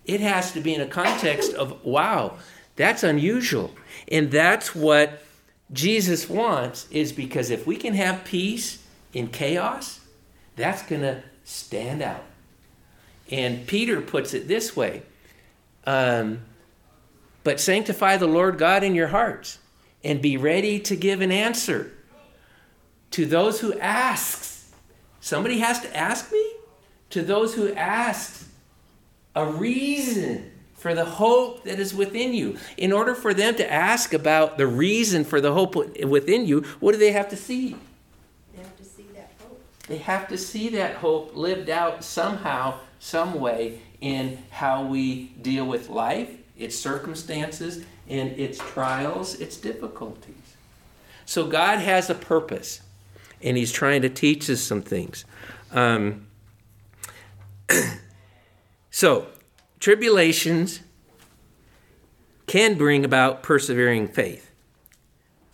It 0.04 0.20
has 0.20 0.52
to 0.52 0.60
be 0.60 0.74
in 0.74 0.80
a 0.80 0.86
context 0.86 1.54
of 1.54 1.84
wow 1.84 2.38
that's 2.74 3.02
unusual. 3.02 3.70
And 4.08 4.30
that's 4.30 4.74
what 4.74 5.22
jesus 5.72 6.28
wants 6.28 6.86
is 6.90 7.12
because 7.12 7.50
if 7.50 7.66
we 7.66 7.76
can 7.76 7.94
have 7.94 8.24
peace 8.24 8.84
in 9.12 9.28
chaos 9.28 10.00
that's 10.54 10.82
going 10.82 11.02
to 11.02 11.22
stand 11.44 12.02
out. 12.02 12.24
And 13.30 13.66
peter 13.66 14.00
puts 14.00 14.34
it 14.34 14.46
this 14.46 14.76
way 14.76 15.02
um, 15.84 16.40
but 17.42 17.58
sanctify 17.58 18.16
the 18.16 18.28
lord 18.28 18.58
god 18.58 18.84
in 18.84 18.94
your 18.94 19.08
hearts 19.08 19.58
and 20.04 20.22
be 20.22 20.36
ready 20.36 20.78
to 20.80 20.96
give 20.96 21.20
an 21.20 21.32
answer 21.32 21.92
to 23.12 23.26
those 23.26 23.60
who 23.60 23.78
asks 23.78 24.70
somebody 25.20 25.58
has 25.58 25.80
to 25.80 25.96
ask 25.96 26.30
me? 26.32 26.52
To 27.10 27.22
those 27.22 27.54
who 27.54 27.72
asks 27.74 28.48
a 29.34 29.46
reason 29.46 30.50
for 30.74 30.94
the 30.94 31.04
hope 31.04 31.64
that 31.64 31.78
is 31.78 31.94
within 31.94 32.32
you. 32.32 32.56
In 32.76 32.92
order 32.92 33.14
for 33.14 33.34
them 33.34 33.54
to 33.56 33.72
ask 33.72 34.12
about 34.12 34.58
the 34.58 34.66
reason 34.66 35.24
for 35.24 35.40
the 35.40 35.52
hope 35.52 35.74
within 36.04 36.46
you 36.46 36.62
what 36.80 36.92
do 36.92 36.98
they 36.98 37.12
have 37.12 37.28
to 37.30 37.36
see? 37.36 37.76
They 38.54 38.62
have 38.62 38.76
to 38.76 38.84
see 38.84 39.06
that 39.14 39.30
hope. 39.40 39.60
they 39.88 39.98
have 39.98 40.28
to 40.28 40.38
see 40.38 40.68
that 40.70 40.96
hope 40.96 41.36
lived 41.36 41.70
out 41.70 42.04
somehow 42.04 42.78
some 42.98 43.34
way 43.34 43.80
in 44.00 44.38
how 44.50 44.84
we 44.84 45.26
deal 45.42 45.66
with 45.66 45.88
life 45.88 46.30
its 46.58 46.78
circumstances 46.78 47.84
and 48.08 48.30
its 48.32 48.58
trials 48.58 49.40
its 49.40 49.56
difficulties. 49.56 50.56
So 51.24 51.46
god 51.46 51.78
has 51.78 52.08
a 52.10 52.14
purpose 52.14 52.80
and 53.42 53.56
he's 53.56 53.72
trying 53.72 54.02
to 54.02 54.08
teach 54.08 54.48
us 54.48 54.60
some 54.60 54.82
things. 54.82 55.24
Um, 55.72 56.26
so 58.90 59.26
tribulations 59.80 60.80
can 62.46 62.78
bring 62.78 63.04
about 63.04 63.42
persevering 63.42 64.08
faith. 64.08 64.50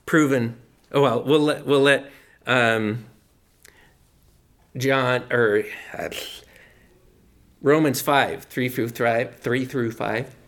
Proven 0.07 0.57
oh 0.93 1.03
well 1.03 1.23
we'll 1.23 1.41
let 1.41 1.67
we'll 1.67 1.81
let 1.81 2.11
um, 2.47 3.07
John 4.77 5.25
or 5.31 5.65
uh, 5.97 6.11
Romans 7.63 8.01
5 8.01 8.45
3 8.45 8.69
through 8.69 8.89
5 8.89 9.37
3 9.37 9.65
through 9.65 9.93
5 9.93 10.25
Okay. 10.25 10.42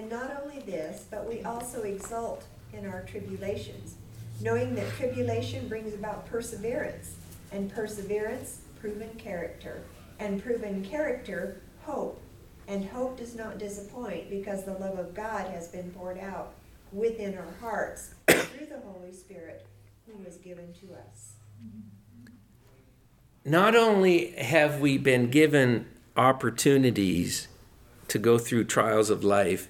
And 0.00 0.08
not 0.08 0.34
only 0.42 0.60
this, 0.60 1.04
but 1.10 1.28
we 1.28 1.42
also 1.42 1.82
exult 1.82 2.44
in 2.72 2.86
our 2.86 3.02
tribulations, 3.02 3.96
knowing 4.40 4.74
that 4.74 4.88
tribulation 4.92 5.68
brings 5.68 5.92
about 5.92 6.24
perseverance, 6.24 7.16
and 7.52 7.70
perseverance, 7.70 8.62
proven 8.80 9.10
character, 9.18 9.82
and 10.18 10.42
proven 10.42 10.82
character, 10.82 11.60
hope. 11.82 12.18
And 12.66 12.82
hope 12.86 13.18
does 13.18 13.34
not 13.34 13.58
disappoint 13.58 14.30
because 14.30 14.64
the 14.64 14.72
love 14.72 14.98
of 14.98 15.12
God 15.12 15.50
has 15.50 15.68
been 15.68 15.90
poured 15.90 16.18
out 16.18 16.54
within 16.92 17.36
our 17.36 17.52
hearts 17.60 18.14
through 18.26 18.68
the 18.68 18.80
Holy 18.80 19.12
Spirit 19.12 19.66
who 20.06 20.16
was 20.24 20.38
given 20.38 20.72
to 20.80 20.94
us. 20.94 21.32
not 23.44 23.76
only 23.76 24.30
have 24.30 24.80
we 24.80 24.96
been 24.96 25.28
given 25.28 25.84
opportunities 26.16 27.48
to 28.08 28.18
go 28.18 28.38
through 28.38 28.64
trials 28.64 29.10
of 29.10 29.22
life, 29.22 29.68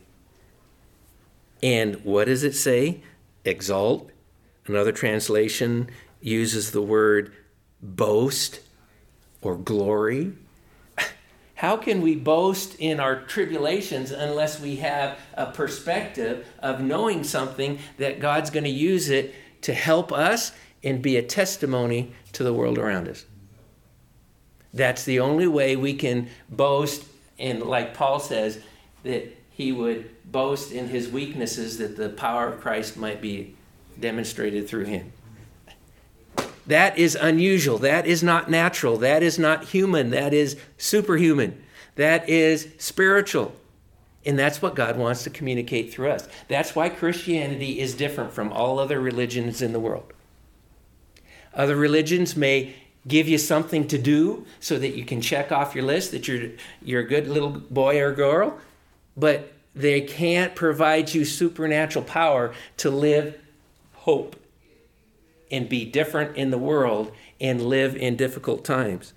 and 1.62 2.04
what 2.04 2.26
does 2.26 2.44
it 2.44 2.54
say? 2.54 3.02
Exalt. 3.44 4.10
Another 4.66 4.92
translation 4.92 5.90
uses 6.20 6.70
the 6.70 6.82
word 6.82 7.32
boast 7.82 8.60
or 9.42 9.56
glory. 9.56 10.32
How 11.54 11.76
can 11.76 12.02
we 12.02 12.14
boast 12.14 12.76
in 12.78 13.00
our 13.00 13.22
tribulations 13.22 14.10
unless 14.10 14.60
we 14.60 14.76
have 14.76 15.18
a 15.34 15.46
perspective 15.46 16.46
of 16.60 16.80
knowing 16.80 17.24
something 17.24 17.78
that 17.98 18.20
God's 18.20 18.50
going 18.50 18.64
to 18.64 18.70
use 18.70 19.08
it 19.08 19.34
to 19.62 19.74
help 19.74 20.12
us 20.12 20.52
and 20.82 21.02
be 21.02 21.16
a 21.16 21.22
testimony 21.22 22.12
to 22.32 22.44
the 22.44 22.52
world 22.52 22.78
around 22.78 23.08
us? 23.08 23.24
That's 24.72 25.04
the 25.04 25.20
only 25.20 25.48
way 25.48 25.74
we 25.74 25.94
can 25.94 26.28
boast, 26.48 27.04
and 27.38 27.62
like 27.62 27.92
Paul 27.92 28.20
says, 28.20 28.60
that 29.02 29.36
he 29.60 29.72
would 29.72 30.08
boast 30.32 30.72
in 30.72 30.88
his 30.88 31.08
weaknesses 31.08 31.76
that 31.76 31.94
the 31.94 32.08
power 32.08 32.48
of 32.48 32.60
Christ 32.60 32.96
might 32.96 33.20
be 33.20 33.54
demonstrated 33.98 34.66
through 34.66 34.86
him. 34.86 35.12
That 36.66 36.96
is 36.96 37.14
unusual. 37.14 37.76
That 37.76 38.06
is 38.06 38.22
not 38.22 38.50
natural. 38.50 38.96
That 38.96 39.22
is 39.22 39.38
not 39.38 39.64
human. 39.64 40.10
That 40.10 40.32
is 40.32 40.56
superhuman. 40.78 41.62
That 41.96 42.26
is 42.26 42.68
spiritual. 42.78 43.54
And 44.24 44.38
that's 44.38 44.62
what 44.62 44.74
God 44.74 44.96
wants 44.96 45.24
to 45.24 45.30
communicate 45.30 45.92
through 45.92 46.10
us. 46.10 46.26
That's 46.48 46.74
why 46.74 46.88
Christianity 46.88 47.80
is 47.80 47.94
different 47.94 48.32
from 48.32 48.52
all 48.52 48.78
other 48.78 48.98
religions 48.98 49.60
in 49.60 49.74
the 49.74 49.80
world. 49.80 50.10
Other 51.52 51.76
religions 51.76 52.34
may 52.34 52.76
give 53.06 53.28
you 53.28 53.36
something 53.36 53.86
to 53.88 53.98
do 53.98 54.46
so 54.58 54.78
that 54.78 54.96
you 54.96 55.04
can 55.04 55.20
check 55.20 55.52
off 55.52 55.74
your 55.74 55.84
list 55.84 56.12
that 56.12 56.28
you're, 56.28 56.50
you're 56.82 57.00
a 57.00 57.06
good 57.06 57.28
little 57.28 57.50
boy 57.50 58.00
or 58.00 58.14
girl, 58.14 58.58
but 59.16 59.52
they 59.74 60.00
can't 60.00 60.54
provide 60.54 61.14
you 61.14 61.24
supernatural 61.24 62.04
power 62.04 62.52
to 62.78 62.90
live 62.90 63.38
hope 63.94 64.36
and 65.50 65.68
be 65.68 65.84
different 65.84 66.36
in 66.36 66.50
the 66.50 66.58
world 66.58 67.12
and 67.40 67.62
live 67.62 67.96
in 67.96 68.16
difficult 68.16 68.64
times. 68.64 69.12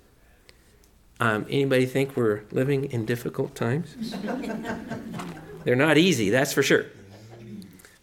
Um, 1.20 1.46
anybody 1.48 1.86
think 1.86 2.16
we're 2.16 2.42
living 2.50 2.84
in 2.86 3.04
difficult 3.04 3.54
times? 3.54 3.94
They're 5.64 5.76
not 5.76 5.96
easy, 5.96 6.30
that's 6.30 6.52
for 6.52 6.62
sure. 6.62 6.86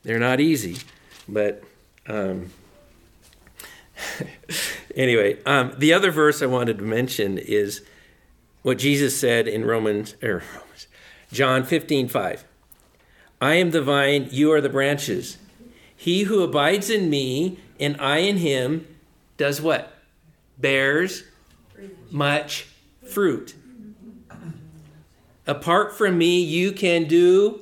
They're 0.03 0.19
not 0.19 0.39
easy, 0.39 0.77
but 1.27 1.63
um, 2.07 2.49
anyway, 4.95 5.41
um, 5.43 5.73
the 5.77 5.93
other 5.93 6.11
verse 6.11 6.41
I 6.41 6.47
wanted 6.47 6.77
to 6.79 6.83
mention 6.83 7.37
is 7.37 7.83
what 8.61 8.77
Jesus 8.77 9.17
said 9.19 9.47
in 9.47 9.65
Romans, 9.65 10.15
er, 10.23 10.43
John 11.31 11.63
15, 11.63 12.07
5. 12.07 12.43
I 13.39 13.55
am 13.55 13.71
the 13.71 13.81
vine, 13.81 14.27
you 14.31 14.51
are 14.51 14.61
the 14.61 14.69
branches. 14.69 15.37
He 15.95 16.23
who 16.23 16.43
abides 16.43 16.89
in 16.89 17.09
me 17.09 17.59
and 17.79 17.99
I 17.99 18.17
in 18.17 18.37
him 18.37 18.87
does 19.37 19.61
what? 19.61 19.97
Bears 20.57 21.23
much 22.11 22.67
fruit. 23.07 23.55
Apart 25.47 25.97
from 25.97 26.17
me, 26.17 26.39
you 26.41 26.71
can 26.71 27.05
do 27.05 27.61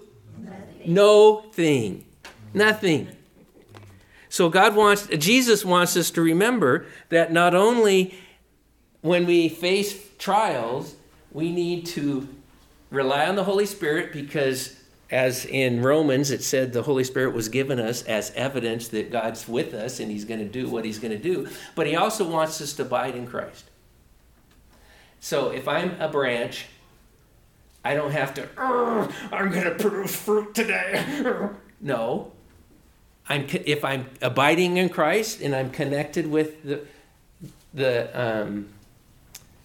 no 0.85 1.41
thing. 1.53 2.05
Nothing. 2.53 3.09
So 4.27 4.49
God 4.49 4.75
wants 4.75 5.07
Jesus 5.07 5.63
wants 5.63 5.95
us 5.95 6.11
to 6.11 6.21
remember 6.21 6.85
that 7.09 7.31
not 7.31 7.55
only 7.55 8.15
when 9.01 9.25
we 9.25 9.49
face 9.49 9.97
trials, 10.17 10.95
we 11.31 11.51
need 11.51 11.85
to 11.87 12.27
rely 12.89 13.27
on 13.27 13.35
the 13.35 13.43
Holy 13.43 13.65
Spirit 13.65 14.11
because 14.11 14.75
as 15.11 15.45
in 15.45 15.81
Romans 15.81 16.31
it 16.31 16.43
said 16.43 16.73
the 16.73 16.83
Holy 16.83 17.03
Spirit 17.03 17.33
was 17.33 17.49
given 17.49 17.79
us 17.79 18.03
as 18.03 18.31
evidence 18.31 18.89
that 18.89 19.11
God's 19.11 19.47
with 19.47 19.73
us 19.73 19.99
and 19.99 20.11
he's 20.11 20.25
going 20.25 20.39
to 20.39 20.45
do 20.45 20.69
what 20.69 20.85
he's 20.85 20.99
going 20.99 21.11
to 21.11 21.23
do, 21.23 21.47
but 21.75 21.87
he 21.87 21.95
also 21.95 22.29
wants 22.29 22.61
us 22.61 22.73
to 22.73 22.83
abide 22.83 23.15
in 23.15 23.25
Christ. 23.27 23.65
So 25.19 25.49
if 25.49 25.67
I'm 25.67 25.99
a 25.99 26.07
branch, 26.07 26.67
I 27.83 27.95
don't 27.95 28.11
have 28.11 28.33
to, 28.35 28.47
I'm 28.57 29.51
going 29.51 29.65
to 29.65 29.75
produce 29.75 30.15
fruit 30.15 30.53
today. 30.53 31.03
no. 31.81 32.31
I'm, 33.27 33.45
if 33.49 33.85
I'm 33.85 34.07
abiding 34.21 34.77
in 34.77 34.89
Christ 34.89 35.41
and 35.41 35.55
I'm 35.55 35.69
connected 35.69 36.27
with 36.27 36.63
the, 36.63 36.81
the, 37.73 38.09
um, 38.19 38.69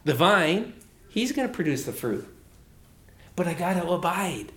the 0.05 0.15
vine, 0.15 0.75
He's 1.09 1.33
going 1.33 1.49
to 1.49 1.55
produce 1.55 1.85
the 1.85 1.93
fruit. 1.93 2.29
But 3.37 3.47
I 3.47 3.55
got 3.55 3.75
to 3.75 3.89
abide. 3.89 4.53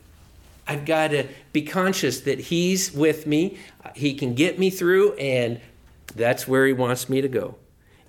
I've 0.67 0.85
got 0.85 1.09
to 1.09 1.27
be 1.53 1.61
conscious 1.61 2.21
that 2.21 2.39
He's 2.39 2.91
with 2.91 3.25
me. 3.25 3.57
He 3.95 4.13
can 4.13 4.35
get 4.35 4.59
me 4.59 4.69
through, 4.69 5.13
and 5.13 5.61
that's 6.13 6.47
where 6.47 6.67
He 6.67 6.73
wants 6.73 7.09
me 7.09 7.21
to 7.21 7.27
go. 7.27 7.55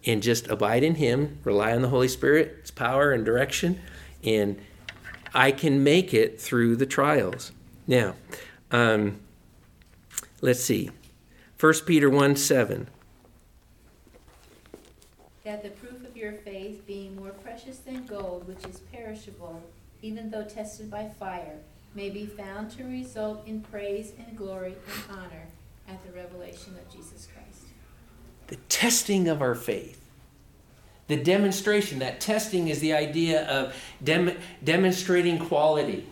And 0.05 0.23
just 0.23 0.49
abide 0.49 0.83
in 0.83 0.97
Him, 0.97 1.39
rely 1.45 1.73
on 1.73 1.83
the 1.83 1.89
Holy 1.89 2.09
Spirit, 2.09 2.73
power 2.75 3.13
and 3.13 3.25
direction, 3.25 3.81
and 4.25 4.59
I 5.35 5.53
can 5.53 5.85
make 5.85 6.13
it 6.15 6.41
through 6.41 6.77
the 6.77 6.87
trials. 6.87 7.53
Now, 7.87 8.15
um, 8.71 9.21
let's 10.41 10.61
see. 10.61 10.91
1 11.61 11.75
Peter 11.87 12.11
1 12.11 12.37
7. 12.37 12.89
That 15.45 15.63
the 15.63 15.71
proof 15.71 16.05
of 16.07 16.17
your 16.17 16.33
faith, 16.33 16.87
being 16.87 17.17
more 17.17 17.31
precious 17.31 17.79
than 17.79 18.05
gold, 18.07 18.47
which 18.47 18.65
is 18.67 18.81
perishable, 18.93 19.63
even 20.03 20.31
though 20.31 20.45
tested 20.45 20.91
by 20.91 21.09
fire, 21.19 21.59
may 21.95 22.11
be 22.11 22.27
found 22.27 22.71
to 22.71 22.85
result 22.85 23.47
in 23.47 23.61
praise 23.61 24.13
and 24.19 24.37
glory 24.37 24.75
and 24.87 25.19
honor 25.19 25.47
at 25.89 26.05
the 26.05 26.13
revelation 26.13 26.75
of 26.77 26.93
Jesus 26.95 27.27
Christ. 27.33 27.65
The 28.49 28.57
testing 28.69 29.29
of 29.29 29.43
our 29.43 29.55
faith. 29.55 30.05
The 31.09 31.17
demonstration, 31.17 32.01
that 32.01 32.21
testing 32.21 32.69
is 32.69 32.81
the 32.81 32.93
idea 32.93 33.47
of 33.49 33.75
dem- 34.05 34.37
demonstrating 34.63 35.39
quality. 35.39 36.07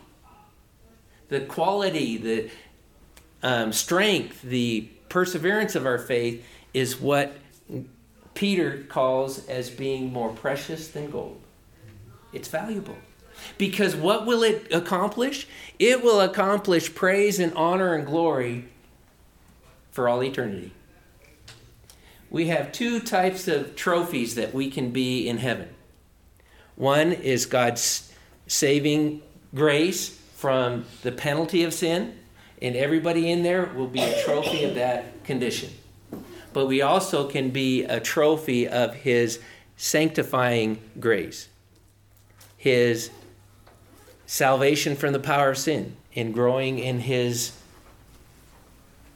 The 1.28 1.40
quality, 1.40 2.16
the 2.16 2.50
um, 3.42 3.72
strength, 3.72 4.42
the 4.42 4.88
perseverance 5.08 5.74
of 5.74 5.84
our 5.86 5.98
faith 5.98 6.44
is 6.72 6.98
what 6.98 7.36
Peter 8.34 8.84
calls 8.88 9.46
as 9.48 9.70
being 9.70 10.12
more 10.12 10.30
precious 10.30 10.88
than 10.88 11.10
gold. 11.10 11.40
It's 12.32 12.48
valuable. 12.48 12.96
Because 13.58 13.96
what 13.96 14.26
will 14.26 14.42
it 14.42 14.72
accomplish? 14.72 15.46
It 15.78 16.02
will 16.02 16.20
accomplish 16.20 16.94
praise 16.94 17.38
and 17.38 17.52
honor 17.54 17.94
and 17.94 18.06
glory 18.06 18.66
for 19.90 20.08
all 20.08 20.22
eternity. 20.22 20.72
We 22.30 22.48
have 22.48 22.72
two 22.72 23.00
types 23.00 23.48
of 23.48 23.76
trophies 23.76 24.34
that 24.34 24.52
we 24.52 24.70
can 24.70 24.90
be 24.90 25.28
in 25.28 25.38
heaven. 25.38 25.68
One 26.74 27.12
is 27.12 27.46
God's 27.46 28.12
saving 28.46 29.22
grace 29.54 30.20
from 30.34 30.84
the 31.02 31.12
penalty 31.12 31.64
of 31.64 31.72
sin, 31.72 32.18
and 32.60 32.76
everybody 32.76 33.30
in 33.30 33.42
there 33.42 33.66
will 33.74 33.86
be 33.86 34.02
a 34.02 34.24
trophy 34.24 34.64
of 34.64 34.74
that 34.74 35.24
condition. 35.24 35.70
But 36.52 36.66
we 36.66 36.82
also 36.82 37.28
can 37.28 37.50
be 37.50 37.84
a 37.84 38.00
trophy 38.00 38.68
of 38.68 38.94
His 38.94 39.40
sanctifying 39.76 40.80
grace, 41.00 41.48
His 42.56 43.10
salvation 44.26 44.96
from 44.96 45.12
the 45.12 45.20
power 45.20 45.50
of 45.50 45.58
sin, 45.58 45.96
and 46.14 46.34
growing 46.34 46.78
in 46.78 47.00
His 47.00 47.52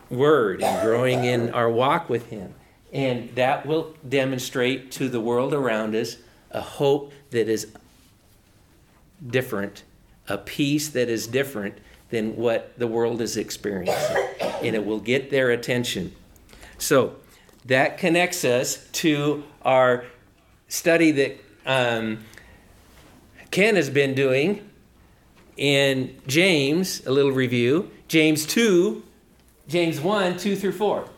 Word 0.08 0.60
and 0.62 0.82
growing 0.84 1.24
in 1.24 1.50
our 1.50 1.70
walk 1.70 2.08
with 2.08 2.30
Him. 2.30 2.54
And 2.92 3.34
that 3.36 3.64
will 3.64 3.94
demonstrate 4.08 4.90
to 4.92 5.08
the 5.08 5.20
world 5.20 5.54
around 5.54 5.94
us 5.94 6.16
a 6.50 6.60
hope 6.60 7.12
that 7.30 7.48
is 7.48 7.68
different, 9.24 9.84
a 10.28 10.36
peace 10.36 10.88
that 10.88 11.08
is 11.08 11.28
different 11.28 11.78
than 12.10 12.34
what 12.36 12.76
the 12.76 12.88
world 12.88 13.20
is 13.20 13.36
experiencing. 13.36 14.28
And 14.40 14.74
it 14.74 14.84
will 14.84 14.98
get 14.98 15.30
their 15.30 15.50
attention. 15.50 16.12
So 16.78 17.14
that 17.66 17.98
connects 17.98 18.44
us 18.44 18.88
to 18.92 19.44
our 19.62 20.04
study 20.66 21.12
that 21.12 21.40
um, 21.66 22.24
Ken 23.52 23.76
has 23.76 23.90
been 23.90 24.14
doing 24.14 24.68
in 25.60 26.18
James, 26.26 27.06
a 27.06 27.12
little 27.12 27.30
review. 27.30 27.90
James 28.08 28.46
2, 28.46 29.02
James 29.68 30.00
1, 30.00 30.38
2 30.38 30.56
through 30.56 30.72
4. 30.72 31.08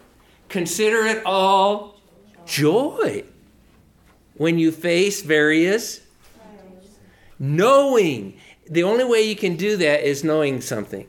Consider 0.49 1.07
it 1.07 1.23
all 1.25 2.01
joy 2.45 3.25
when 4.35 4.59
you 4.59 4.73
face 4.73 5.23
various 5.23 6.01
knowing. 7.39 8.37
The 8.69 8.83
only 8.83 9.05
way 9.05 9.23
you 9.23 9.37
can 9.37 9.57
do 9.57 9.77
that 9.79 10.07
is 10.07 10.23
knowing 10.25 10.61
something 10.61 11.07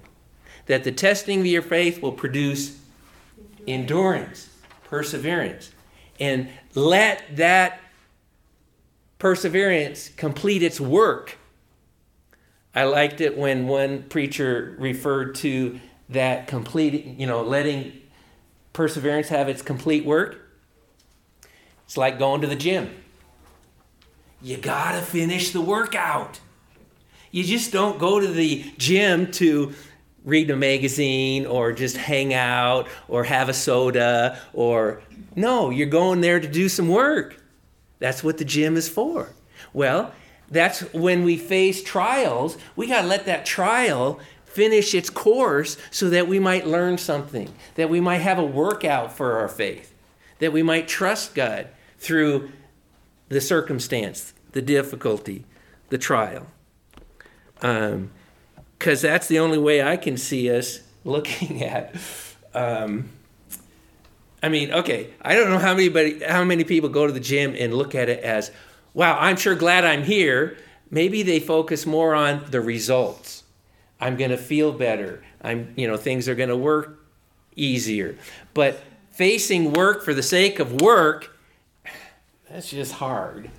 that 0.67 0.83
the 0.83 0.91
testing 0.91 1.41
of 1.41 1.45
your 1.45 1.61
faith 1.61 2.01
will 2.01 2.11
produce 2.11 2.79
endurance, 3.67 4.49
perseverance. 4.85 5.71
And 6.19 6.49
let 6.75 7.35
that 7.35 7.79
perseverance 9.17 10.09
complete 10.09 10.61
its 10.61 10.79
work. 10.79 11.37
I 12.75 12.85
liked 12.85 13.21
it 13.21 13.37
when 13.37 13.67
one 13.67 14.03
preacher 14.03 14.75
referred 14.79 15.35
to 15.35 15.79
that 16.09 16.47
complete, 16.47 17.05
you 17.05 17.27
know, 17.27 17.43
letting 17.43 17.93
perseverance 18.73 19.29
have 19.29 19.47
its 19.47 19.61
complete 19.61 20.05
work. 20.05 20.37
It's 21.85 21.97
like 21.97 22.17
going 22.17 22.41
to 22.41 22.47
the 22.47 22.55
gym. 22.55 22.89
You 24.41 24.57
gotta 24.57 25.01
finish 25.01 25.51
the 25.51 25.61
workout. 25.61 26.39
You 27.31 27.43
just 27.43 27.71
don't 27.71 27.99
go 27.99 28.19
to 28.19 28.27
the 28.27 28.63
gym 28.77 29.31
to 29.33 29.73
read 30.23 30.49
a 30.49 30.55
magazine 30.55 31.45
or 31.45 31.71
just 31.71 31.97
hang 31.97 32.33
out 32.33 32.87
or 33.07 33.23
have 33.23 33.49
a 33.49 33.53
soda 33.53 34.39
or 34.53 35.01
no, 35.35 35.69
you're 35.69 35.87
going 35.87 36.21
there 36.21 36.39
to 36.39 36.47
do 36.47 36.69
some 36.69 36.87
work. 36.87 37.41
That's 37.99 38.23
what 38.23 38.37
the 38.37 38.45
gym 38.45 38.77
is 38.77 38.89
for. 38.89 39.29
Well, 39.73 40.13
that's 40.53 40.81
when 40.93 41.23
we 41.23 41.37
face 41.37 41.83
trials, 41.83 42.57
we 42.75 42.87
got 42.87 43.01
to 43.01 43.07
let 43.07 43.25
that 43.25 43.45
trial 43.45 44.19
finish 44.45 44.93
its 44.93 45.09
course 45.09 45.77
so 45.89 46.09
that 46.11 46.27
we 46.27 46.39
might 46.39 46.67
learn 46.67 46.97
something, 46.97 47.51
that 47.75 47.89
we 47.89 47.99
might 47.99 48.19
have 48.19 48.37
a 48.37 48.45
workout 48.45 49.11
for 49.11 49.39
our 49.39 49.47
faith, 49.47 49.93
that 50.39 50.53
we 50.53 50.61
might 50.61 50.87
trust 50.87 51.33
God 51.33 51.67
through 51.97 52.51
the 53.29 53.41
circumstance, 53.41 54.33
the 54.51 54.61
difficulty, 54.61 55.45
the 55.89 55.97
trial. 55.97 56.45
Because 57.55 57.93
um, 57.93 58.11
that's 58.79 59.27
the 59.27 59.39
only 59.39 59.57
way 59.57 59.81
I 59.81 59.97
can 59.97 60.17
see 60.17 60.51
us 60.55 60.81
looking 61.03 61.63
at. 61.63 61.95
Um, 62.53 63.09
I 64.43 64.49
mean, 64.49 64.71
okay, 64.71 65.09
I 65.21 65.35
don't 65.35 65.49
know 65.49 65.57
how 65.57 65.73
many, 65.73 66.23
how 66.23 66.43
many 66.43 66.63
people 66.63 66.89
go 66.89 67.07
to 67.07 67.13
the 67.13 67.19
gym 67.19 67.55
and 67.57 67.73
look 67.73 67.95
at 67.95 68.09
it 68.09 68.23
as, 68.23 68.51
wow, 68.93 69.17
I'm 69.19 69.37
sure 69.37 69.55
glad 69.55 69.85
I'm 69.85 70.03
here. 70.03 70.57
Maybe 70.89 71.23
they 71.23 71.39
focus 71.39 71.85
more 71.85 72.13
on 72.13 72.45
the 72.49 72.61
results. 72.61 73.43
I'm 73.99 74.17
going 74.17 74.31
to 74.31 74.37
feel 74.37 74.71
better. 74.71 75.23
I'm, 75.41 75.73
you 75.75 75.87
know, 75.87 75.97
things 75.97 76.27
are 76.27 76.35
going 76.35 76.49
to 76.49 76.57
work 76.57 76.99
easier. 77.55 78.15
But 78.53 78.81
facing 79.11 79.73
work 79.73 80.03
for 80.03 80.13
the 80.13 80.23
sake 80.23 80.59
of 80.59 80.81
work, 80.81 81.35
that's 82.49 82.69
just 82.69 82.93
hard. 82.93 83.49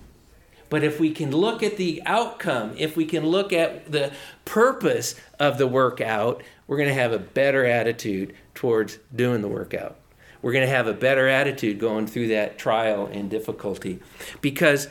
But 0.70 0.82
if 0.82 0.98
we 0.98 1.12
can 1.12 1.30
look 1.30 1.62
at 1.62 1.76
the 1.76 2.02
outcome, 2.06 2.74
if 2.78 2.96
we 2.96 3.04
can 3.04 3.26
look 3.26 3.52
at 3.52 3.90
the 3.90 4.12
purpose 4.44 5.14
of 5.38 5.58
the 5.58 5.66
workout, 5.66 6.42
we're 6.66 6.76
going 6.76 6.88
to 6.88 6.94
have 6.94 7.12
a 7.12 7.18
better 7.18 7.64
attitude 7.64 8.34
towards 8.54 8.98
doing 9.14 9.42
the 9.42 9.48
workout 9.48 9.96
we're 10.44 10.52
going 10.52 10.66
to 10.66 10.74
have 10.74 10.86
a 10.86 10.92
better 10.92 11.26
attitude 11.26 11.78
going 11.78 12.06
through 12.06 12.28
that 12.28 12.58
trial 12.58 13.06
and 13.06 13.30
difficulty. 13.30 13.98
Because 14.42 14.88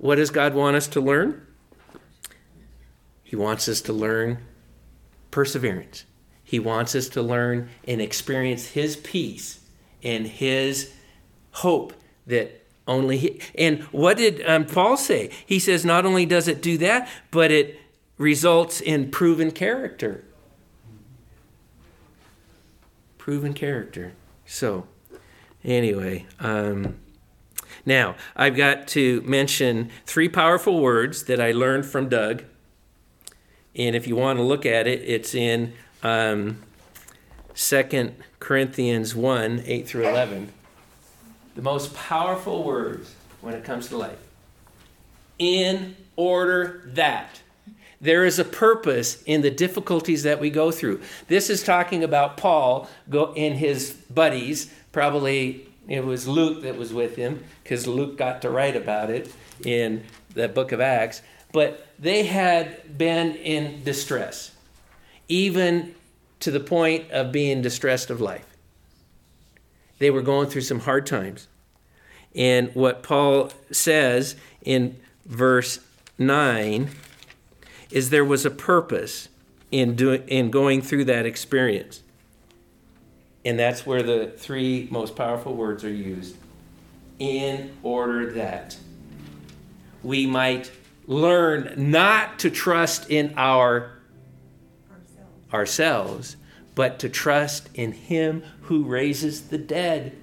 what 0.00 0.16
does 0.16 0.30
God 0.30 0.54
want 0.54 0.76
us 0.76 0.88
to 0.88 1.00
learn? 1.00 1.46
He 3.22 3.36
wants 3.36 3.68
us 3.68 3.82
to 3.82 3.92
learn 3.92 4.38
perseverance. 5.30 6.06
He 6.42 6.58
wants 6.58 6.94
us 6.94 7.08
to 7.10 7.22
learn 7.22 7.68
and 7.86 8.00
experience 8.00 8.68
His 8.68 8.96
peace 8.96 9.60
and 10.02 10.26
His 10.26 10.92
hope 11.52 11.92
that 12.26 12.66
only 12.88 13.18
He. 13.18 13.40
And 13.54 13.82
what 13.92 14.16
did 14.16 14.42
um, 14.48 14.64
Paul 14.64 14.96
say? 14.96 15.30
He 15.44 15.58
says 15.58 15.84
not 15.84 16.06
only 16.06 16.24
does 16.24 16.48
it 16.48 16.62
do 16.62 16.78
that, 16.78 17.06
but 17.30 17.50
it 17.50 17.78
results 18.16 18.80
in 18.80 19.10
proven 19.10 19.50
character. 19.50 20.24
Proven 23.18 23.52
character. 23.52 24.14
So, 24.46 24.86
anyway, 25.62 26.26
um, 26.40 26.96
now 27.84 28.16
I've 28.36 28.56
got 28.56 28.88
to 28.88 29.20
mention 29.22 29.90
three 30.06 30.28
powerful 30.28 30.80
words 30.80 31.24
that 31.24 31.40
I 31.40 31.52
learned 31.52 31.86
from 31.86 32.08
Doug. 32.08 32.44
And 33.74 33.94
if 33.94 34.06
you 34.06 34.16
want 34.16 34.38
to 34.38 34.42
look 34.42 34.66
at 34.66 34.86
it, 34.86 35.00
it's 35.02 35.34
in 35.34 35.72
um, 36.02 36.60
2 37.54 38.12
Corinthians 38.38 39.14
1 39.14 39.62
8 39.64 39.88
through 39.88 40.08
11. 40.08 40.52
The 41.54 41.62
most 41.62 41.94
powerful 41.94 42.64
words 42.64 43.14
when 43.40 43.54
it 43.54 43.64
comes 43.64 43.88
to 43.88 43.96
life. 43.96 44.18
In 45.38 45.96
order 46.16 46.82
that. 46.86 47.40
There 48.00 48.24
is 48.24 48.38
a 48.38 48.44
purpose 48.44 49.22
in 49.24 49.42
the 49.42 49.50
difficulties 49.50 50.22
that 50.22 50.40
we 50.40 50.48
go 50.48 50.70
through. 50.70 51.02
This 51.28 51.50
is 51.50 51.62
talking 51.62 52.02
about 52.02 52.38
Paul 52.38 52.88
go, 53.10 53.34
and 53.34 53.56
his 53.56 53.92
buddies. 53.92 54.72
Probably 54.90 55.69
it 55.88 56.04
was 56.04 56.28
Luke 56.28 56.62
that 56.62 56.76
was 56.76 56.92
with 56.92 57.16
him 57.16 57.44
because 57.62 57.86
Luke 57.86 58.16
got 58.16 58.42
to 58.42 58.50
write 58.50 58.76
about 58.76 59.10
it 59.10 59.32
in 59.64 60.04
the 60.34 60.48
book 60.48 60.72
of 60.72 60.80
Acts. 60.80 61.22
But 61.52 61.86
they 61.98 62.24
had 62.24 62.96
been 62.96 63.34
in 63.34 63.82
distress, 63.82 64.52
even 65.28 65.94
to 66.40 66.50
the 66.50 66.60
point 66.60 67.10
of 67.10 67.32
being 67.32 67.60
distressed 67.60 68.10
of 68.10 68.20
life. 68.20 68.46
They 69.98 70.10
were 70.10 70.22
going 70.22 70.48
through 70.48 70.62
some 70.62 70.80
hard 70.80 71.06
times. 71.06 71.48
And 72.34 72.74
what 72.74 73.02
Paul 73.02 73.52
says 73.70 74.36
in 74.62 74.96
verse 75.26 75.80
9 76.18 76.88
is 77.90 78.10
there 78.10 78.24
was 78.24 78.46
a 78.46 78.50
purpose 78.50 79.28
in 79.70 79.94
doing 79.94 80.26
in 80.28 80.50
going 80.50 80.82
through 80.82 81.04
that 81.06 81.26
experience. 81.26 82.02
And 83.44 83.58
that's 83.58 83.86
where 83.86 84.02
the 84.02 84.26
three 84.36 84.88
most 84.90 85.16
powerful 85.16 85.54
words 85.54 85.84
are 85.84 85.92
used. 85.92 86.36
In 87.18 87.74
order 87.82 88.32
that 88.32 88.76
we 90.02 90.26
might 90.26 90.70
learn 91.06 91.74
not 91.76 92.38
to 92.40 92.50
trust 92.50 93.10
in 93.10 93.34
our 93.36 93.98
Ourselves. 94.90 95.54
ourselves, 95.54 96.36
but 96.74 96.98
to 97.00 97.08
trust 97.08 97.68
in 97.74 97.92
him 97.92 98.42
who 98.62 98.84
raises 98.84 99.48
the 99.48 99.58
dead. 99.58 100.16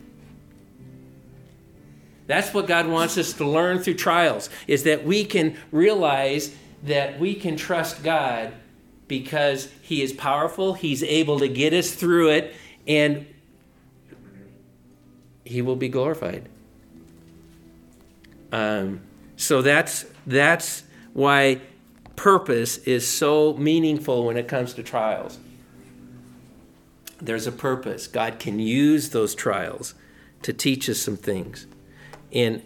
That's 2.28 2.54
what 2.54 2.68
God 2.68 2.88
wants 2.88 3.18
us 3.18 3.34
to 3.34 3.46
learn 3.48 3.80
through 3.80 3.96
trials 3.96 4.50
is 4.68 4.84
that 4.84 5.06
we 5.06 5.24
can 5.24 5.58
realize 5.72 6.54
that 6.84 7.20
we 7.20 7.34
can 7.34 7.56
trust 7.56 8.04
God 8.04 8.54
because 9.08 9.70
He 9.82 10.02
is 10.02 10.12
powerful, 10.12 10.74
He's 10.74 11.02
able 11.04 11.40
to 11.40 11.48
get 11.48 11.74
us 11.74 11.92
through 11.92 12.32
it, 12.32 12.54
and 12.88 13.26
He 15.46 15.62
will 15.62 15.76
be 15.76 15.90
glorified. 15.90 16.48
Um, 18.52 19.02
so 19.36 19.62
that's 19.62 20.06
that's 20.26 20.84
why 21.14 21.62
purpose 22.16 22.80
is 22.80 23.08
so 23.08 23.54
meaningful 23.54 24.26
when 24.26 24.38
it 24.38 24.48
comes 24.48 24.74
to 24.74 24.84
trials. 24.84 25.38
There's 27.20 27.48
a 27.48 27.52
purpose. 27.52 28.08
God 28.08 28.40
can 28.40 28.60
use 28.60 29.10
those 29.10 29.34
trials 29.34 29.94
to 30.44 30.54
teach 30.54 30.90
us 30.90 31.00
some 31.00 31.18
things. 31.18 31.66
And 32.32 32.62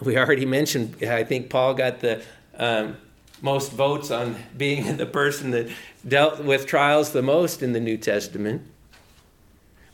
we 0.00 0.16
already 0.16 0.46
mentioned, 0.46 1.02
I 1.02 1.24
think 1.24 1.50
Paul 1.50 1.74
got 1.74 2.00
the 2.00 2.22
um, 2.56 2.96
most 3.42 3.72
votes 3.72 4.10
on 4.10 4.36
being 4.56 4.96
the 4.98 5.06
person 5.06 5.50
that 5.50 5.68
dealt 6.06 6.42
with 6.42 6.66
trials 6.66 7.12
the 7.12 7.22
most 7.22 7.62
in 7.62 7.72
the 7.72 7.80
New 7.80 7.96
Testament. 7.96 8.62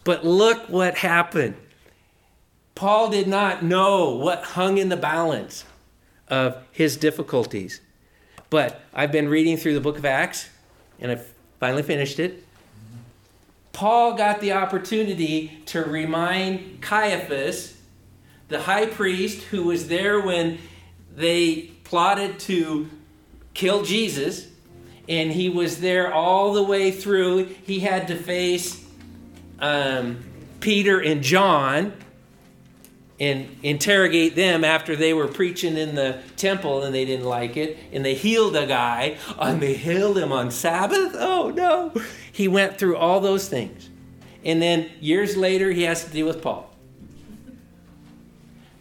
But 0.06 0.24
look 0.24 0.68
what 0.68 0.98
happened. 0.98 1.56
Paul 2.76 3.10
did 3.10 3.26
not 3.26 3.64
know 3.64 4.10
what 4.14 4.44
hung 4.44 4.78
in 4.78 4.88
the 4.88 4.96
balance 4.96 5.64
of 6.28 6.62
his 6.70 6.96
difficulties. 6.96 7.80
But 8.48 8.80
I've 8.94 9.10
been 9.10 9.28
reading 9.28 9.56
through 9.56 9.74
the 9.74 9.80
book 9.80 9.98
of 9.98 10.04
Acts, 10.04 10.48
and 11.00 11.10
I've 11.10 11.28
finally 11.58 11.82
finished 11.82 12.20
it. 12.20 12.44
Paul 13.72 14.14
got 14.14 14.40
the 14.40 14.52
opportunity 14.52 15.60
to 15.66 15.82
remind 15.82 16.80
Caiaphas, 16.82 17.76
the 18.46 18.62
high 18.62 18.86
priest 18.86 19.42
who 19.46 19.64
was 19.64 19.88
there 19.88 20.20
when 20.20 20.58
they 21.16 21.72
plotted 21.82 22.38
to 22.40 22.88
kill 23.54 23.82
Jesus, 23.82 24.46
and 25.08 25.32
he 25.32 25.48
was 25.48 25.80
there 25.80 26.14
all 26.14 26.52
the 26.52 26.62
way 26.62 26.92
through. 26.92 27.46
He 27.64 27.80
had 27.80 28.06
to 28.06 28.14
face 28.14 28.85
um, 29.60 30.24
Peter 30.60 31.00
and 31.00 31.22
John 31.22 31.92
and 33.18 33.56
interrogate 33.62 34.36
them 34.36 34.62
after 34.62 34.94
they 34.94 35.14
were 35.14 35.26
preaching 35.26 35.76
in 35.76 35.94
the 35.94 36.20
temple 36.36 36.82
and 36.82 36.94
they 36.94 37.04
didn't 37.04 37.24
like 37.24 37.56
it. 37.56 37.78
And 37.92 38.04
they 38.04 38.14
healed 38.14 38.56
a 38.56 38.66
guy, 38.66 39.16
and 39.38 39.60
they 39.60 39.74
healed 39.74 40.18
him 40.18 40.32
on 40.32 40.50
Sabbath. 40.50 41.14
Oh 41.14 41.50
no. 41.50 41.92
He 42.30 42.48
went 42.48 42.78
through 42.78 42.96
all 42.96 43.20
those 43.20 43.48
things. 43.48 43.88
And 44.44 44.60
then 44.60 44.90
years 45.00 45.36
later, 45.36 45.72
he 45.72 45.82
has 45.84 46.04
to 46.04 46.10
deal 46.10 46.26
with 46.26 46.42
Paul. 46.42 46.70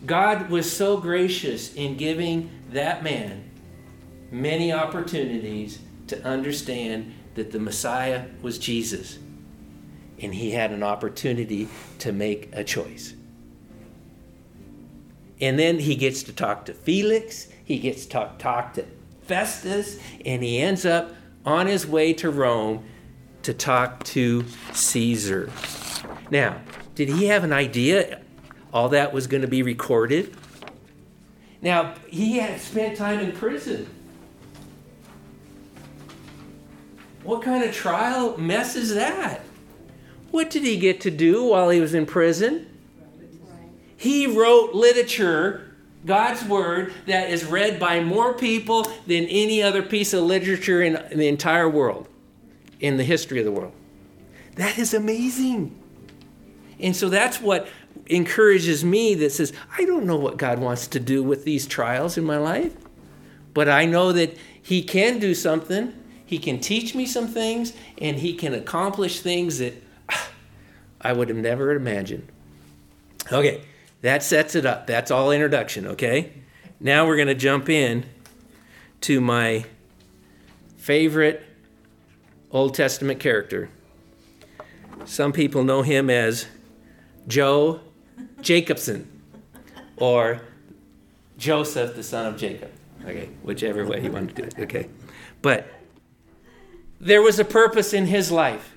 God 0.05 0.49
was 0.49 0.71
so 0.71 0.97
gracious 0.97 1.73
in 1.73 1.97
giving 1.97 2.51
that 2.71 3.03
man 3.03 3.49
many 4.29 4.71
opportunities 4.71 5.79
to 6.07 6.21
understand 6.23 7.13
that 7.35 7.51
the 7.51 7.59
Messiah 7.59 8.25
was 8.41 8.59
Jesus. 8.59 9.17
And 10.21 10.33
he 10.33 10.51
had 10.51 10.71
an 10.71 10.83
opportunity 10.83 11.67
to 11.99 12.11
make 12.11 12.49
a 12.53 12.63
choice. 12.63 13.13
And 15.41 15.59
then 15.59 15.79
he 15.79 15.95
gets 15.95 16.23
to 16.23 16.33
talk 16.33 16.65
to 16.65 16.73
Felix, 16.73 17.49
he 17.63 17.79
gets 17.79 18.03
to 18.03 18.09
talk, 18.09 18.39
talk 18.39 18.73
to 18.75 18.85
Festus, 19.23 19.99
and 20.25 20.43
he 20.43 20.59
ends 20.59 20.85
up 20.85 21.13
on 21.45 21.67
his 21.67 21.85
way 21.85 22.13
to 22.13 22.29
Rome 22.29 22.83
to 23.43 23.53
talk 23.53 24.03
to 24.05 24.45
Caesar. 24.73 25.51
Now, 26.31 26.61
did 26.95 27.09
he 27.09 27.25
have 27.25 27.43
an 27.43 27.53
idea 27.53 28.21
all 28.73 28.89
that 28.89 29.13
was 29.13 29.27
going 29.27 29.41
to 29.41 29.47
be 29.47 29.61
recorded? 29.61 30.35
Now, 31.61 31.95
he 32.07 32.37
had 32.37 32.59
spent 32.59 32.97
time 32.97 33.19
in 33.19 33.31
prison. 33.31 33.87
What 37.23 37.41
kind 37.41 37.63
of 37.63 37.73
trial 37.73 38.37
mess 38.37 38.75
is 38.75 38.93
that? 38.93 39.44
What 40.35 40.49
did 40.49 40.63
he 40.63 40.75
get 40.75 40.99
to 40.99 41.11
do 41.11 41.45
while 41.45 41.69
he 41.69 41.79
was 41.79 41.93
in 41.93 42.05
prison? 42.05 42.67
He 43.95 44.27
wrote 44.27 44.73
literature, 44.75 45.73
God's 46.05 46.43
word, 46.43 46.93
that 47.07 47.29
is 47.29 47.45
read 47.45 47.79
by 47.79 48.01
more 48.01 48.33
people 48.33 48.83
than 49.07 49.23
any 49.27 49.63
other 49.63 49.81
piece 49.81 50.11
of 50.11 50.25
literature 50.25 50.81
in, 50.81 50.97
in 51.09 51.19
the 51.19 51.29
entire 51.29 51.69
world. 51.69 52.09
in 52.81 52.97
the 52.97 53.03
history 53.05 53.39
of 53.39 53.45
the 53.45 53.51
world. 53.53 53.71
That 54.55 54.77
is 54.77 54.93
amazing. 54.93 55.73
And 56.81 56.93
so 56.93 57.07
that's 57.07 57.39
what 57.39 57.69
encourages 58.07 58.83
me 58.83 59.15
that 59.15 59.31
says, 59.31 59.53
I 59.77 59.85
don't 59.85 60.05
know 60.05 60.17
what 60.17 60.35
God 60.35 60.59
wants 60.59 60.87
to 60.87 60.99
do 60.99 61.23
with 61.23 61.45
these 61.45 61.65
trials 61.65 62.17
in 62.17 62.25
my 62.25 62.37
life, 62.37 62.75
but 63.53 63.69
I 63.69 63.85
know 63.85 64.11
that 64.11 64.37
He 64.61 64.83
can 64.83 65.19
do 65.19 65.33
something. 65.33 65.93
He 66.25 66.39
can 66.39 66.59
teach 66.59 66.93
me 66.93 67.05
some 67.05 67.29
things, 67.29 67.71
and 67.99 68.17
He 68.17 68.33
can 68.33 68.53
accomplish 68.53 69.21
things 69.21 69.59
that 69.59 69.81
I 71.05 71.13
would 71.13 71.29
have 71.29 71.37
never 71.37 71.71
imagined. 71.71 72.27
Okay, 73.31 73.61
that 74.01 74.23
sets 74.23 74.55
it 74.55 74.65
up. 74.65 74.87
That's 74.87 75.11
all 75.11 75.31
introduction, 75.31 75.85
okay? 75.85 76.33
Now 76.79 77.05
we're 77.05 77.15
going 77.15 77.27
to 77.27 77.35
jump 77.35 77.69
in 77.69 78.05
to 79.01 79.21
my 79.21 79.65
favorite 80.77 81.45
Old 82.49 82.73
Testament 82.73 83.19
character. 83.19 83.69
Some 85.05 85.31
people 85.31 85.63
know 85.63 85.83
him 85.83 86.09
as 86.09 86.47
Joe 87.27 87.81
Jacobson 88.41 89.07
or 89.97 90.41
Joseph, 91.37 91.95
the 91.95 92.01
son 92.01 92.25
of 92.25 92.35
Jacob. 92.35 92.71
Okay, 93.03 93.29
whichever 93.43 93.85
way 93.85 94.01
you 94.01 94.11
want 94.11 94.35
to 94.35 94.41
do 94.41 94.47
it. 94.47 94.55
Okay. 94.57 94.89
But 95.43 95.67
there 96.99 97.21
was 97.21 97.37
a 97.37 97.45
purpose 97.45 97.93
in 97.93 98.07
his 98.07 98.31
life. 98.31 98.74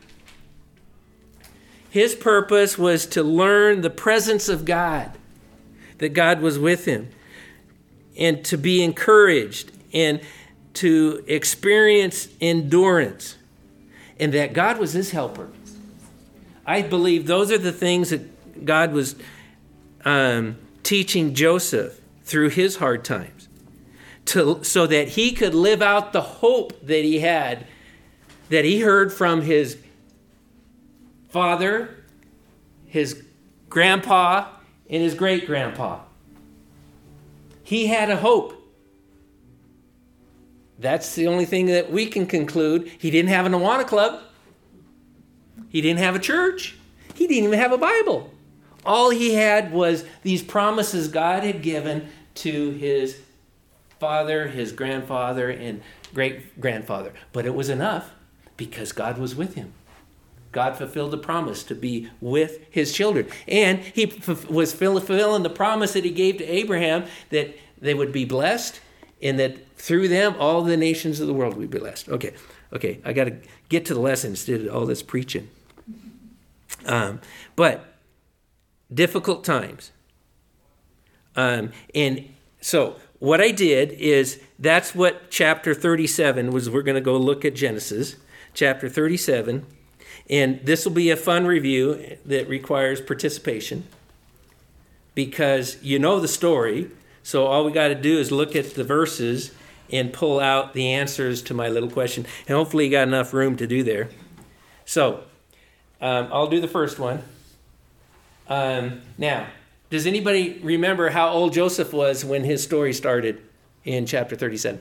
His 1.91 2.15
purpose 2.15 2.77
was 2.77 3.07
to 3.07 3.23
learn 3.23 3.81
the 3.81 3.91
presence 3.91 4.49
of 4.49 4.65
God, 4.65 5.11
that 5.99 6.11
God 6.11 6.41
was 6.41 6.59
with 6.59 6.85
him, 6.85 7.09
and 8.17 8.45
to 8.45 8.59
be 8.59 8.83
encouraged 8.83 9.73
and 9.95 10.21
to 10.75 11.25
experience 11.27 12.29
endurance, 12.41 13.37
and 14.21 14.33
that 14.35 14.53
God 14.53 14.79
was 14.79 14.93
his 14.93 15.13
helper. 15.13 15.49
I 16.67 16.83
believe 16.83 17.27
those 17.27 17.51
are 17.51 17.59
the 17.59 17.73
things 17.73 18.11
that 18.11 18.65
God 18.65 18.93
was 18.93 19.17
um, 20.05 20.57
teaching 20.83 21.35
Joseph 21.35 21.99
through 22.25 22.51
his 22.51 22.77
hard 22.77 23.05
times, 23.05 23.49
to, 24.27 24.63
so 24.63 24.87
that 24.87 25.09
he 25.09 25.33
could 25.33 25.55
live 25.55 25.81
out 25.81 26.13
the 26.13 26.21
hope 26.21 26.79
that 26.87 27.03
he 27.05 27.21
had, 27.21 27.67
that 28.51 28.67
he 28.67 28.81
heard 28.81 29.13
from 29.13 29.43
his 29.43 29.79
father, 31.29 32.05
his 32.87 33.23
grandpa, 33.69 34.49
and 34.91 35.03
his 35.03 35.15
great 35.15 35.47
grandpa. 35.47 36.01
He 37.63 37.87
had 37.87 38.11
a 38.11 38.17
hope. 38.17 38.55
That's 40.79 41.15
the 41.15 41.27
only 41.27 41.45
thing 41.45 41.67
that 41.67 41.91
we 41.91 42.07
can 42.07 42.27
conclude. 42.27 42.91
He 42.99 43.11
didn't 43.11 43.31
have 43.31 43.47
an 43.47 43.53
Awana 43.53 43.87
club. 43.87 44.23
He 45.69 45.81
didn't 45.81 45.99
have 45.99 46.15
a 46.15 46.21
church. 46.21 46.77
He 47.15 47.27
didn't 47.27 47.45
even 47.45 47.59
have 47.59 47.73
a 47.73 47.79
Bible. 47.79 48.33
All 48.87 49.11
he 49.11 49.35
had 49.35 49.73
was 49.73 50.05
these 50.23 50.43
promises 50.43 51.09
God 51.09 51.43
had 51.43 51.63
given 51.63 52.09
to 52.37 52.71
his 52.71 53.21
father, 53.99 54.47
his 54.47 54.73
grandfather, 54.73 55.51
and 55.51 55.83
great 56.15 56.61
grandfather. 56.61 57.13
But 57.33 57.45
it 57.45 57.55
was 57.55 57.69
enough 57.69 58.13
because 58.57 58.93
God 58.93 59.19
was 59.19 59.35
with 59.35 59.55
him. 59.55 59.75
God 60.53 60.77
fulfilled 60.77 61.11
the 61.11 61.19
promise 61.19 61.63
to 61.65 61.75
be 61.75 62.11
with 62.21 62.61
his 62.71 62.93
children. 62.93 63.29
And 63.47 63.81
he 63.81 64.07
was 64.49 64.73
fulfilling 64.73 65.43
the 65.43 65.51
promise 65.51 65.93
that 65.93 66.05
he 66.05 66.11
gave 66.11 66.39
to 66.39 66.45
Abraham 66.45 67.05
that 67.31 67.57
they 67.81 67.95
would 67.95 68.13
be 68.13 68.25
blessed 68.25 68.81
and 69.21 69.39
that 69.39 69.77
through 69.77 70.09
them 70.09 70.35
all 70.39 70.63
the 70.63 70.77
nations 70.77 71.21
of 71.21 71.27
the 71.27 71.35
world 71.35 71.57
would 71.57 71.71
be 71.71 71.79
blessed. 71.79 72.09
Okay, 72.09 72.35
okay, 72.73 73.01
I 73.05 73.13
got 73.13 73.25
to 73.25 73.37
get 73.69 73.85
to 73.87 73.95
the 73.95 74.01
lesson 74.01 74.31
instead 74.31 74.63
of 74.63 74.75
all 74.75 74.87
this 74.87 75.03
preaching. 75.03 75.49
Um, 76.87 77.21
but 77.57 77.95
difficult 78.93 79.45
times. 79.45 79.93
Um, 81.37 81.73
and 81.95 82.29
so 82.61 82.97
what 83.19 83.41
I 83.41 83.51
did 83.51 83.93
is 83.93 84.41
that's 84.59 84.95
what 84.95 85.31
chapter 85.31 85.75
37 85.75 86.51
was. 86.51 86.71
We're 86.71 86.83
going 86.83 86.95
to 86.95 87.01
go 87.01 87.17
look 87.17 87.45
at 87.45 87.55
Genesis, 87.55 88.17
chapter 88.55 88.89
37. 88.89 89.67
And 90.29 90.61
this 90.65 90.85
will 90.85 90.93
be 90.93 91.11
a 91.11 91.17
fun 91.17 91.47
review 91.47 92.19
that 92.27 92.49
requires 92.49 93.01
participation 93.01 93.85
because 95.15 95.83
you 95.83 95.99
know 95.99 96.21
the 96.21 96.29
story. 96.29 96.91
So 97.23 97.47
all 97.47 97.65
we 97.65 97.73
got 97.73 97.89
to 97.89 97.95
do 97.95 98.19
is 98.19 98.31
look 98.31 98.55
at 98.55 98.75
the 98.75 98.85
verses 98.85 99.53
and 99.91 100.13
pull 100.13 100.39
out 100.39 100.75
the 100.75 100.93
answers 100.93 101.43
to 101.43 101.55
my 101.55 101.69
little 101.69 101.91
question. 101.91 102.27
And 102.47 102.57
hopefully, 102.57 102.85
you 102.85 102.91
got 102.91 103.09
enough 103.09 103.33
room 103.33 103.57
to 103.57 103.67
do 103.67 103.83
there. 103.83 104.11
So 104.85 105.25
um, 106.01 106.29
I'll 106.33 106.47
do 106.47 106.61
the 106.61 106.69
first 106.69 106.99
one. 106.99 107.23
Um, 108.49 109.03
now, 109.17 109.47
does 109.91 110.07
anybody 110.07 110.61
remember 110.63 111.11
how 111.11 111.31
old 111.31 111.53
Joseph 111.53 111.93
was 111.93 112.25
when 112.25 112.45
his 112.45 112.63
story 112.63 112.93
started 112.93 113.43
in 113.85 114.07
chapter 114.07 114.37
37? 114.37 114.81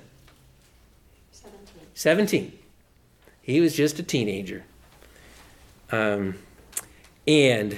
17. 1.32 1.68
17. 1.94 2.60
He 3.42 3.62
was 3.62 3.76
just 3.76 4.00
a 4.00 4.04
teenager. 4.04 4.66
Um, 5.92 6.36
and 7.28 7.78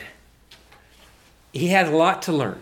he 1.53 1.67
had 1.67 1.87
a 1.87 1.95
lot 1.95 2.21
to 2.23 2.31
learn. 2.31 2.61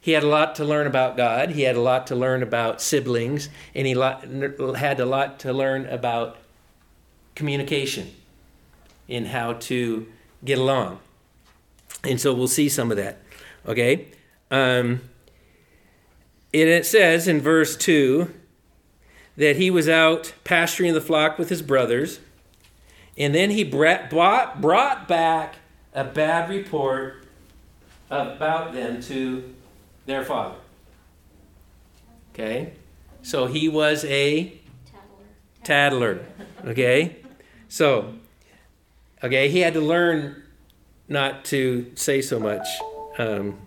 He 0.00 0.12
had 0.12 0.22
a 0.22 0.28
lot 0.28 0.54
to 0.56 0.64
learn 0.64 0.86
about 0.86 1.16
God. 1.16 1.50
He 1.50 1.62
had 1.62 1.76
a 1.76 1.80
lot 1.80 2.06
to 2.08 2.14
learn 2.14 2.42
about 2.42 2.82
siblings. 2.82 3.48
And 3.74 3.86
he 3.86 3.94
had 3.94 5.00
a 5.00 5.06
lot 5.06 5.38
to 5.40 5.52
learn 5.52 5.86
about 5.86 6.36
communication 7.34 8.10
and 9.08 9.26
how 9.28 9.54
to 9.54 10.06
get 10.44 10.58
along. 10.58 10.98
And 12.02 12.20
so 12.20 12.34
we'll 12.34 12.48
see 12.48 12.68
some 12.68 12.90
of 12.90 12.98
that. 12.98 13.18
Okay? 13.66 14.08
Um, 14.50 15.00
and 16.52 16.68
it 16.68 16.84
says 16.84 17.26
in 17.26 17.40
verse 17.40 17.76
2 17.76 18.32
that 19.36 19.56
he 19.56 19.70
was 19.70 19.88
out 19.88 20.34
pasturing 20.44 20.92
the 20.92 21.00
flock 21.00 21.38
with 21.38 21.48
his 21.48 21.62
brothers, 21.62 22.20
and 23.16 23.34
then 23.34 23.50
he 23.50 23.64
brought, 23.64 24.10
brought 24.10 25.08
back 25.08 25.56
a 25.94 26.04
bad 26.04 26.50
report 26.50 27.26
about 28.10 28.72
them 28.72 29.00
to 29.02 29.54
their 30.06 30.24
father. 30.24 30.56
Okay? 32.32 32.72
So 33.22 33.46
he 33.46 33.68
was 33.68 34.04
a 34.04 34.60
Tattler. 35.62 36.16
tattler. 36.16 36.26
Okay? 36.66 37.16
So, 37.68 38.14
okay, 39.22 39.48
he 39.48 39.60
had 39.60 39.74
to 39.74 39.80
learn 39.80 40.42
not 41.08 41.44
to 41.46 41.90
say 41.94 42.20
so 42.20 42.40
much 42.40 42.66
um, 43.18 43.58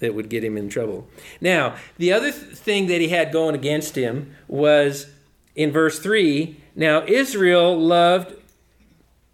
that 0.00 0.14
would 0.14 0.28
get 0.28 0.42
him 0.42 0.56
in 0.56 0.68
trouble. 0.68 1.06
Now, 1.40 1.76
the 1.98 2.12
other 2.12 2.32
th- 2.32 2.56
thing 2.56 2.86
that 2.88 3.00
he 3.00 3.08
had 3.08 3.32
going 3.32 3.54
against 3.54 3.96
him 3.96 4.34
was 4.48 5.06
in 5.54 5.70
verse 5.72 5.98
3 5.98 6.56
now 6.76 7.04
Israel 7.06 7.78
loved 7.78 8.34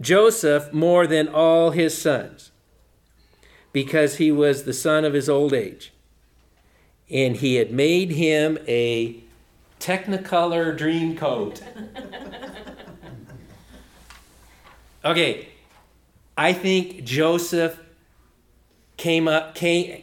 Joseph 0.00 0.72
more 0.72 1.06
than 1.06 1.28
all 1.28 1.70
his 1.70 1.96
sons 1.96 2.50
because 3.72 4.16
he 4.16 4.30
was 4.30 4.64
the 4.64 4.72
son 4.72 5.04
of 5.04 5.12
his 5.12 5.28
old 5.28 5.52
age. 5.52 5.92
And 7.10 7.36
he 7.36 7.56
had 7.56 7.70
made 7.70 8.10
him 8.10 8.58
a 8.66 9.22
Technicolor 9.78 10.76
dream 10.76 11.16
coat. 11.16 11.62
Okay, 15.06 15.46
I 16.36 16.52
think 16.52 17.04
Joseph 17.04 17.80
came 18.96 19.28
up, 19.28 19.54
came, 19.54 20.02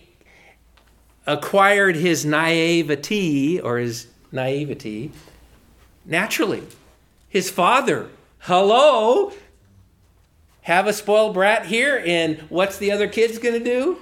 acquired 1.27 1.97
his 1.97 2.23
naivety 2.23 3.59
or 3.59 3.79
his 3.79 4.07
naivety 4.31 5.11
naturally. 6.05 6.63
His 7.27 7.51
father, 7.51 8.11
hello, 8.39 9.33
have 10.63 10.87
a 10.87 10.93
spoiled 10.93 11.33
brat 11.33 11.65
here, 11.65 12.01
and 12.05 12.39
what's 12.49 12.77
the 12.77 12.91
other 12.91 13.07
kids 13.07 13.37
going 13.37 13.61
to 13.61 13.63
do? 13.63 13.97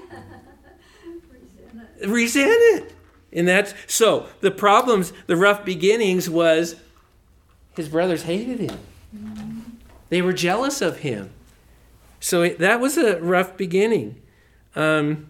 Resent 2.07 2.49
it. 2.49 2.95
And 3.33 3.47
that's 3.47 3.73
so 3.87 4.27
the 4.41 4.51
problems, 4.51 5.13
the 5.27 5.35
rough 5.35 5.63
beginnings 5.63 6.29
was 6.29 6.75
his 7.75 7.89
brothers 7.89 8.23
hated 8.23 8.59
him. 8.59 9.79
They 10.09 10.21
were 10.21 10.33
jealous 10.33 10.81
of 10.81 10.99
him. 10.99 11.31
So 12.19 12.47
that 12.49 12.79
was 12.79 12.97
a 12.97 13.19
rough 13.21 13.57
beginning 13.57 14.21
um, 14.75 15.29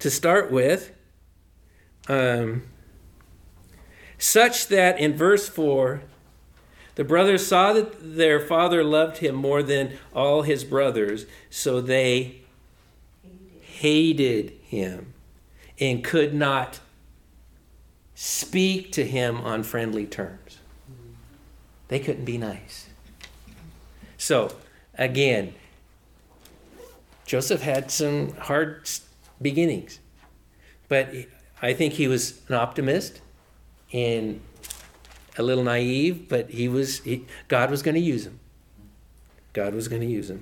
to 0.00 0.10
start 0.10 0.50
with. 0.50 0.92
Um, 2.08 2.64
such 4.18 4.68
that 4.68 4.98
in 4.98 5.14
verse 5.16 5.48
4, 5.48 6.02
the 6.96 7.04
brothers 7.04 7.46
saw 7.46 7.74
that 7.74 8.16
their 8.16 8.40
father 8.40 8.82
loved 8.82 9.18
him 9.18 9.34
more 9.34 9.62
than 9.62 9.96
all 10.14 10.42
his 10.42 10.64
brothers, 10.64 11.26
so 11.50 11.80
they 11.80 12.40
hated 13.60 14.50
him 14.62 15.12
and 15.78 16.02
could 16.02 16.34
not 16.34 16.80
speak 18.14 18.90
to 18.92 19.04
him 19.04 19.36
on 19.36 19.62
friendly 19.62 20.06
terms. 20.06 20.58
They 21.88 22.00
couldn't 22.00 22.24
be 22.24 22.38
nice. 22.38 22.88
So, 24.16 24.56
again, 24.94 25.54
Joseph 27.26 27.60
had 27.60 27.90
some 27.90 28.32
hard 28.36 28.88
beginnings, 29.42 30.00
but 30.88 31.12
I 31.60 31.74
think 31.74 31.92
he 31.92 32.08
was 32.08 32.40
an 32.48 32.54
optimist 32.54 33.20
and 33.92 34.40
a 35.38 35.42
little 35.42 35.64
naive, 35.64 36.28
but 36.28 36.50
he 36.50 36.68
was 36.68 37.00
he, 37.00 37.26
God 37.48 37.70
was 37.70 37.82
going 37.82 37.94
to 37.94 38.00
use 38.00 38.26
him. 38.26 38.40
God 39.52 39.74
was 39.74 39.88
going 39.88 40.02
to 40.02 40.08
use 40.08 40.30
him. 40.30 40.40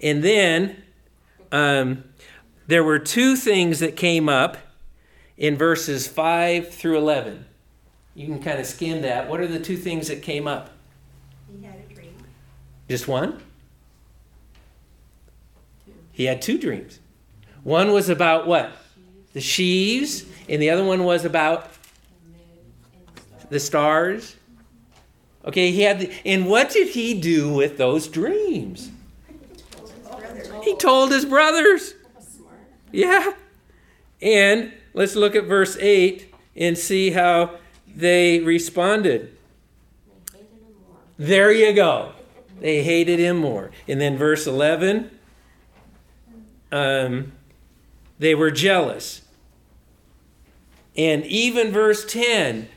And 0.00 0.22
then 0.22 0.82
um, 1.52 2.04
there 2.66 2.82
were 2.82 2.98
two 2.98 3.36
things 3.36 3.80
that 3.80 3.96
came 3.96 4.28
up 4.28 4.56
in 5.36 5.56
verses 5.56 6.06
5 6.06 6.72
through 6.72 6.98
11. 6.98 7.44
You 8.14 8.26
can 8.26 8.42
kind 8.42 8.58
of 8.58 8.66
skim 8.66 9.02
that. 9.02 9.28
What 9.28 9.40
are 9.40 9.46
the 9.46 9.60
two 9.60 9.76
things 9.76 10.08
that 10.08 10.22
came 10.22 10.48
up? 10.48 10.70
He 11.48 11.64
had 11.64 11.76
a 11.76 11.94
dream. 11.94 12.14
Just 12.88 13.06
one? 13.06 13.40
He 16.12 16.24
had 16.24 16.40
two 16.40 16.58
dreams. 16.58 16.98
One 17.62 17.92
was 17.92 18.08
about 18.08 18.46
what? 18.46 18.72
The 19.34 19.40
sheaves, 19.40 20.24
and 20.48 20.62
the 20.62 20.70
other 20.70 20.84
one 20.84 21.04
was 21.04 21.24
about 21.26 21.70
the 23.48 23.60
stars. 23.60 24.36
Okay, 25.44 25.70
he 25.70 25.82
had 25.82 26.00
the, 26.00 26.12
and 26.24 26.46
what 26.46 26.70
did 26.70 26.88
he 26.88 27.14
do 27.20 27.52
with 27.52 27.78
those 27.78 28.08
dreams? 28.08 28.90
He 30.62 30.74
told 30.76 31.12
his 31.12 31.24
brothers. 31.24 31.94
Yeah. 32.90 33.34
And 34.20 34.72
let's 34.94 35.14
look 35.14 35.36
at 35.36 35.44
verse 35.44 35.76
8 35.78 36.34
and 36.56 36.76
see 36.76 37.10
how 37.10 37.58
they 37.86 38.40
responded. 38.40 39.36
There 41.18 41.52
you 41.52 41.72
go. 41.72 42.12
They 42.60 42.82
hated 42.82 43.18
him 43.18 43.36
more. 43.36 43.70
And 43.86 44.00
then 44.00 44.16
verse 44.16 44.46
11, 44.46 45.10
um, 46.72 47.32
they 48.18 48.34
were 48.34 48.50
jealous. 48.50 49.22
And 50.96 51.24
even 51.26 51.70
verse 51.70 52.04
10, 52.04 52.68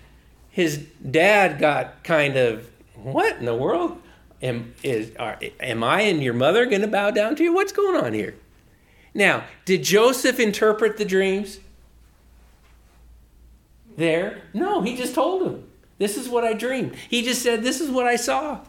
his 0.60 0.78
dad 1.10 1.58
got 1.58 2.04
kind 2.04 2.36
of, 2.36 2.70
what 2.96 3.38
in 3.38 3.46
the 3.46 3.56
world? 3.56 4.02
Am, 4.42 4.74
is, 4.84 5.16
are, 5.16 5.40
am 5.62 5.86
I 5.86 6.02
and 6.02 6.22
your 6.22 6.34
mother 6.34 6.66
going 6.66 6.82
to 6.82 6.88
bow 6.88 7.12
down 7.12 7.38
to 7.38 7.44
you? 7.44 7.54
What's 7.54 7.72
going 7.72 7.96
on 7.96 8.12
here? 8.12 8.36
Now, 9.14 9.46
did 9.64 9.84
Joseph 9.84 10.38
interpret 10.38 10.98
the 10.98 11.06
dreams? 11.06 11.60
There? 13.96 14.42
No, 14.54 14.82
he 14.82 14.98
just 14.98 15.16
told 15.16 15.48
him. 15.48 15.64
This 15.98 16.18
is 16.18 16.28
what 16.28 16.44
I 16.44 16.52
dreamed. 16.52 16.96
He 17.10 17.22
just 17.22 17.42
said, 17.42 17.64
This 17.64 17.80
is 17.80 17.90
what 17.90 18.06
I 18.06 18.18
saw. 18.18 18.60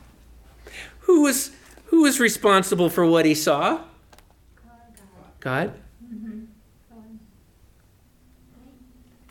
Who 1.01 1.23
was 1.23 1.51
who 1.87 2.03
was 2.03 2.21
responsible 2.21 2.89
for 2.89 3.05
what 3.05 3.25
he 3.25 3.35
saw? 3.35 3.83
God. 5.41 5.73
Mm-hmm. 6.05 6.45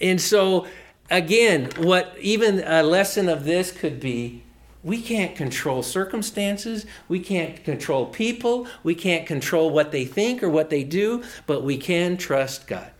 And 0.02 0.20
so 0.22 0.68
again, 1.10 1.70
what 1.78 2.16
even 2.20 2.64
a 2.66 2.84
lesson 2.84 3.30
of 3.30 3.46
this 3.46 3.72
could 3.72 4.00
be 4.00 4.44
we 4.84 5.02
can't 5.02 5.36
control 5.36 5.84
circumstances. 5.84 6.86
We 7.10 7.20
can't 7.20 7.64
control 7.66 8.06
people. 8.06 8.68
We 8.82 8.96
can't 8.96 9.26
control 9.26 9.72
what 9.72 9.92
they 9.92 10.06
think 10.06 10.42
or 10.42 10.50
what 10.50 10.70
they 10.70 10.84
do, 10.84 11.24
but 11.48 11.64
we 11.64 11.78
can 11.78 12.16
trust 12.16 12.66
God. 12.68 12.92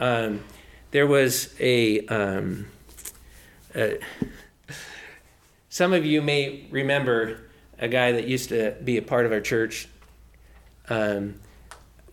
Um, 0.00 0.42
there 0.90 1.06
was 1.06 1.54
a, 1.60 2.04
um, 2.06 2.66
a. 3.74 3.98
Some 5.68 5.92
of 5.92 6.04
you 6.04 6.20
may 6.20 6.66
remember 6.70 7.42
a 7.78 7.86
guy 7.86 8.12
that 8.12 8.26
used 8.26 8.48
to 8.48 8.74
be 8.82 8.96
a 8.96 9.02
part 9.02 9.24
of 9.24 9.30
our 9.30 9.40
church. 9.40 9.88
Um, 10.88 11.36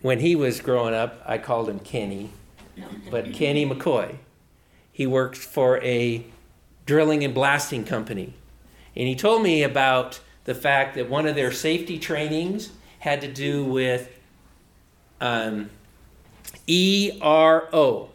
when 0.00 0.20
he 0.20 0.36
was 0.36 0.60
growing 0.60 0.94
up, 0.94 1.20
I 1.26 1.38
called 1.38 1.68
him 1.68 1.80
Kenny, 1.80 2.30
but 3.10 3.32
Kenny 3.32 3.66
McCoy. 3.66 4.16
He 4.92 5.06
worked 5.06 5.36
for 5.36 5.82
a 5.82 6.24
drilling 6.86 7.22
and 7.22 7.34
blasting 7.34 7.84
company. 7.84 8.34
And 8.96 9.06
he 9.06 9.14
told 9.14 9.42
me 9.42 9.62
about 9.62 10.20
the 10.44 10.54
fact 10.54 10.96
that 10.96 11.08
one 11.08 11.26
of 11.26 11.34
their 11.34 11.52
safety 11.52 11.98
trainings 11.98 12.70
had 12.98 13.20
to 13.20 13.28
do 13.28 13.64
with 13.64 14.10
um, 15.20 15.70
ERO. 16.66 18.10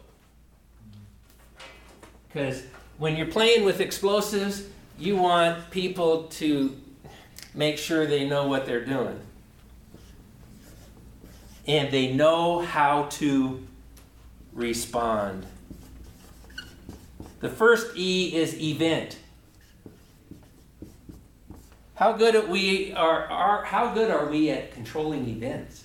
Because 2.28 2.64
when 2.98 3.16
you're 3.16 3.26
playing 3.26 3.64
with 3.64 3.80
explosives, 3.80 4.64
you 4.98 5.16
want 5.16 5.70
people 5.70 6.24
to 6.24 6.76
make 7.54 7.78
sure 7.78 8.06
they 8.06 8.28
know 8.28 8.46
what 8.46 8.66
they're 8.66 8.84
doing. 8.84 9.20
And 11.66 11.90
they 11.90 12.12
know 12.12 12.60
how 12.60 13.04
to 13.04 13.66
respond. 14.54 15.46
The 17.40 17.48
first 17.48 17.96
E 17.96 18.34
is 18.34 18.58
event. 18.60 19.18
How 21.96 22.12
good 22.12 22.34
are 22.34 22.46
we 22.46 22.92
are, 22.92 23.26
are 23.26 23.64
how 23.64 23.92
good 23.92 24.10
are 24.10 24.26
we 24.26 24.50
at 24.50 24.72
controlling 24.72 25.28
events? 25.28 25.84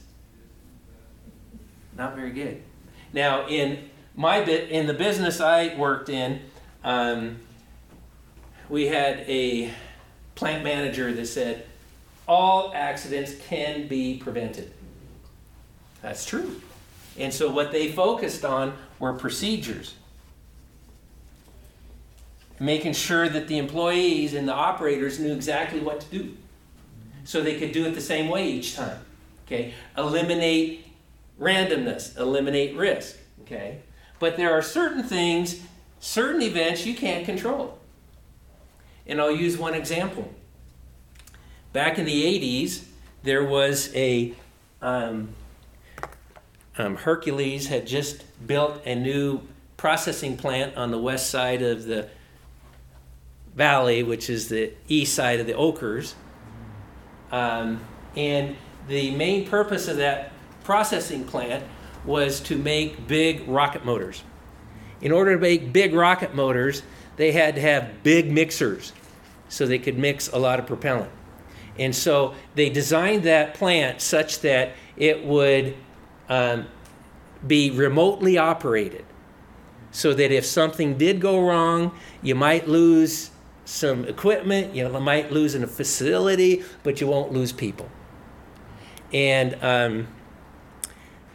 Not 1.97 2.15
very 2.15 2.31
good. 2.31 2.63
Now, 3.11 3.47
in 3.47 3.89
my 4.15 4.43
bit 4.43 4.69
in 4.69 4.87
the 4.87 4.93
business 4.93 5.41
I 5.41 5.75
worked 5.75 6.09
in, 6.09 6.41
um, 6.83 7.39
we 8.69 8.87
had 8.87 9.19
a 9.27 9.71
plant 10.35 10.63
manager 10.63 11.13
that 11.13 11.25
said 11.25 11.65
all 12.27 12.71
accidents 12.73 13.33
can 13.47 13.87
be 13.87 14.17
prevented. 14.17 14.71
That's 16.01 16.25
true. 16.25 16.61
And 17.19 17.33
so 17.33 17.51
what 17.51 17.71
they 17.71 17.91
focused 17.91 18.45
on 18.45 18.73
were 18.97 19.13
procedures. 19.13 19.95
Making 22.59 22.93
sure 22.93 23.29
that 23.29 23.47
the 23.47 23.57
employees 23.57 24.33
and 24.33 24.47
the 24.47 24.53
operators 24.53 25.19
knew 25.19 25.33
exactly 25.33 25.79
what 25.79 25.99
to 26.01 26.07
do. 26.07 26.37
So 27.25 27.41
they 27.41 27.59
could 27.59 27.73
do 27.73 27.85
it 27.85 27.93
the 27.93 28.01
same 28.01 28.29
way 28.29 28.49
each 28.49 28.75
time. 28.75 28.99
Okay? 29.45 29.73
Eliminate 29.97 30.87
randomness, 31.39 32.17
eliminate 32.17 32.75
risk. 32.75 33.17
Okay? 33.41 33.79
But 34.19 34.37
there 34.37 34.53
are 34.53 34.61
certain 34.61 35.03
things, 35.03 35.61
certain 35.99 36.41
events 36.41 36.85
you 36.85 36.95
can't 36.95 37.25
control. 37.25 37.77
And 39.05 39.19
I'll 39.19 39.35
use 39.35 39.57
one 39.57 39.73
example. 39.73 40.33
Back 41.73 41.97
in 41.97 42.05
the 42.05 42.23
80s, 42.23 42.85
there 43.23 43.43
was 43.43 43.93
a 43.95 44.33
um, 44.81 45.29
um, 46.79 46.95
Hercules 46.95 47.67
had 47.67 47.85
just 47.85 48.23
built 48.47 48.81
a 48.85 48.95
new 48.95 49.41
processing 49.75 50.37
plant 50.37 50.77
on 50.77 50.91
the 50.91 50.97
west 50.97 51.29
side 51.29 51.61
of 51.61 51.83
the 51.83 52.07
valley, 53.53 54.01
which 54.01 54.29
is 54.29 54.47
the 54.47 54.71
east 54.87 55.13
side 55.13 55.41
of 55.41 55.45
the 55.45 55.53
Oquirrhs. 55.53 56.13
Um, 57.31 57.81
and 58.15 58.55
the 58.87 59.11
main 59.11 59.47
purpose 59.47 59.89
of 59.89 59.97
that 59.97 60.31
processing 60.63 61.25
plant 61.25 61.65
was 62.05 62.39
to 62.41 62.57
make 62.57 63.07
big 63.07 63.45
rocket 63.47 63.83
motors. 63.83 64.23
In 65.01 65.11
order 65.11 65.35
to 65.35 65.39
make 65.39 65.73
big 65.73 65.93
rocket 65.93 66.33
motors, 66.33 66.81
they 67.17 67.33
had 67.33 67.55
to 67.55 67.61
have 67.61 68.03
big 68.03 68.31
mixers 68.31 68.93
so 69.49 69.65
they 69.65 69.79
could 69.79 69.97
mix 69.97 70.29
a 70.29 70.37
lot 70.37 70.59
of 70.59 70.65
propellant. 70.65 71.11
And 71.77 71.93
so 71.93 72.35
they 72.55 72.69
designed 72.69 73.23
that 73.23 73.53
plant 73.53 73.99
such 73.99 74.39
that 74.41 74.73
it 74.95 75.25
would 75.25 75.75
um, 76.29 76.67
be 77.45 77.71
remotely 77.71 78.37
operated 78.37 79.05
so 79.91 80.13
that 80.13 80.31
if 80.31 80.45
something 80.45 80.97
did 80.97 81.19
go 81.19 81.39
wrong, 81.39 81.91
you 82.21 82.35
might 82.35 82.67
lose 82.67 83.31
some 83.65 84.05
equipment, 84.05 84.75
you 84.75 84.87
might 84.89 85.31
lose 85.31 85.55
in 85.55 85.63
a 85.63 85.67
facility, 85.67 86.63
but 86.83 87.01
you 87.01 87.07
won't 87.07 87.31
lose 87.31 87.51
people. 87.51 87.89
And 89.11 89.57
um, 89.63 90.07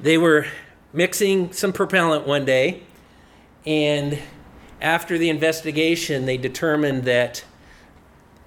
they 0.00 0.18
were 0.18 0.46
mixing 0.92 1.52
some 1.52 1.72
propellant 1.72 2.26
one 2.26 2.44
day, 2.44 2.82
and 3.66 4.18
after 4.80 5.16
the 5.16 5.28
investigation, 5.28 6.26
they 6.26 6.36
determined 6.36 7.04
that 7.04 7.44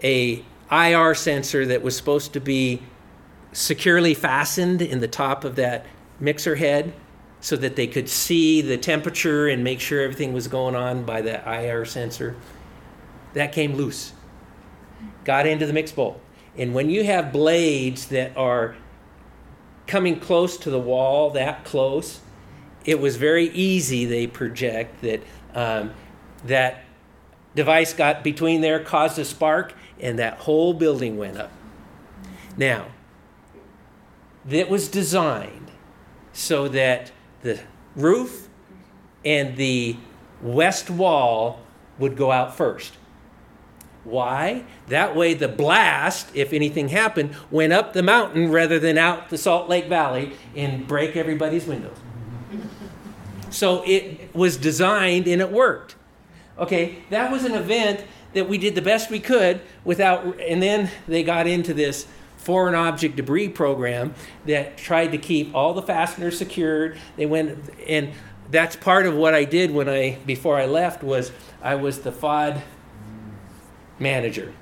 a 0.04 0.44
IR 0.72 1.16
sensor 1.16 1.66
that 1.66 1.82
was 1.82 1.96
supposed 1.96 2.34
to 2.34 2.40
be 2.40 2.82
securely 3.54 4.14
fastened 4.14 4.82
in 4.82 5.00
the 5.00 5.08
top 5.08 5.44
of 5.44 5.56
that 5.56 5.86
mixer 6.20 6.56
head 6.56 6.94
so 7.40 7.56
that 7.56 7.76
they 7.76 7.88
could 7.88 8.10
see 8.10 8.62
the 8.62 8.78
temperature 8.78 9.48
and 9.48 9.64
make 9.64 9.80
sure 9.80 10.02
everything 10.02 10.34
was 10.34 10.48
going 10.48 10.76
on 10.76 11.04
by 11.04 11.22
the 11.22 11.48
IR 11.50 11.86
sensor. 11.86 12.36
That 13.34 13.52
came 13.52 13.76
loose, 13.76 14.14
got 15.24 15.46
into 15.46 15.66
the 15.66 15.74
mix 15.74 15.92
bowl. 15.92 16.20
And 16.58 16.74
when 16.74 16.90
you 16.90 17.04
have 17.04 17.32
blades 17.32 18.08
that 18.08 18.36
are 18.36 18.76
coming 19.86 20.20
close 20.20 20.58
to 20.58 20.72
the 20.72 20.80
wall, 20.80 21.30
that 21.32 21.64
close, 21.64 22.20
it 22.84 23.00
was 23.00 23.18
very 23.18 23.50
easy, 23.50 24.06
they 24.06 24.26
project, 24.26 25.02
that 25.02 25.22
um, 25.54 25.94
that 26.46 26.84
device 27.56 27.94
got 27.94 28.24
between 28.24 28.62
there, 28.62 28.80
caused 28.80 29.20
a 29.20 29.26
spark, 29.26 29.74
and 30.00 30.18
that 30.20 30.38
whole 30.40 30.74
building 30.74 31.18
went 31.18 31.38
up. 31.38 31.52
Now, 32.56 32.88
that 34.46 34.70
was 34.70 34.88
designed 34.88 35.67
so 36.38 36.68
that 36.68 37.12
the 37.42 37.60
roof 37.96 38.48
and 39.26 39.58
the 39.58 39.98
west 40.40 40.88
wall 40.88 41.60
would 41.98 42.16
go 42.16 42.32
out 42.32 42.56
first. 42.56 42.94
Why? 44.04 44.64
That 44.88 45.16
way, 45.16 45.34
the 45.34 45.48
blast, 45.48 46.30
if 46.36 46.54
anything 46.54 46.90
happened, 46.90 47.36
went 47.50 47.74
up 47.74 47.94
the 47.94 48.04
mountain 48.04 48.52
rather 48.52 48.78
than 48.78 49.00
out 49.00 49.32
the 49.32 49.38
Salt 49.38 49.68
Lake 49.68 49.88
Valley 49.88 50.34
and 50.56 50.88
break 50.88 51.18
everybody's 51.18 51.66
windows. 51.66 51.98
So 53.50 53.84
it 53.88 54.34
was 54.36 54.58
designed 54.58 55.28
and 55.28 55.42
it 55.42 55.52
worked. 55.52 55.96
Okay, 56.60 57.00
that 57.10 57.32
was 57.32 57.46
an 57.46 57.56
event 57.56 58.06
that 58.34 58.48
we 58.48 58.60
did 58.60 58.76
the 58.76 58.82
best 58.84 59.10
we 59.10 59.20
could 59.20 59.60
without, 59.84 60.40
and 60.40 60.62
then 60.62 60.92
they 61.08 61.24
got 61.24 61.48
into 61.48 61.74
this 61.74 62.06
foreign 62.48 62.76
object 62.76 63.18
debris 63.18 63.50
program 63.50 64.16
that 64.46 64.78
tried 64.78 65.08
to 65.08 65.18
keep 65.18 65.54
all 65.54 65.74
the 65.74 65.82
fasteners 65.82 66.38
secured. 66.38 66.98
They 67.18 67.26
went, 67.26 67.60
and 67.86 68.14
that's 68.50 68.78
part 68.78 69.06
of 69.06 69.16
what 69.16 69.34
I 69.34 69.44
did 69.44 69.72
when 69.72 69.90
I, 69.90 70.18
before 70.26 70.58
I 70.58 70.66
left, 70.66 71.04
was 71.04 71.34
I 71.62 71.76
was 71.76 72.00
the 72.00 72.12
FOD 72.14 72.62
manager. 74.00 74.54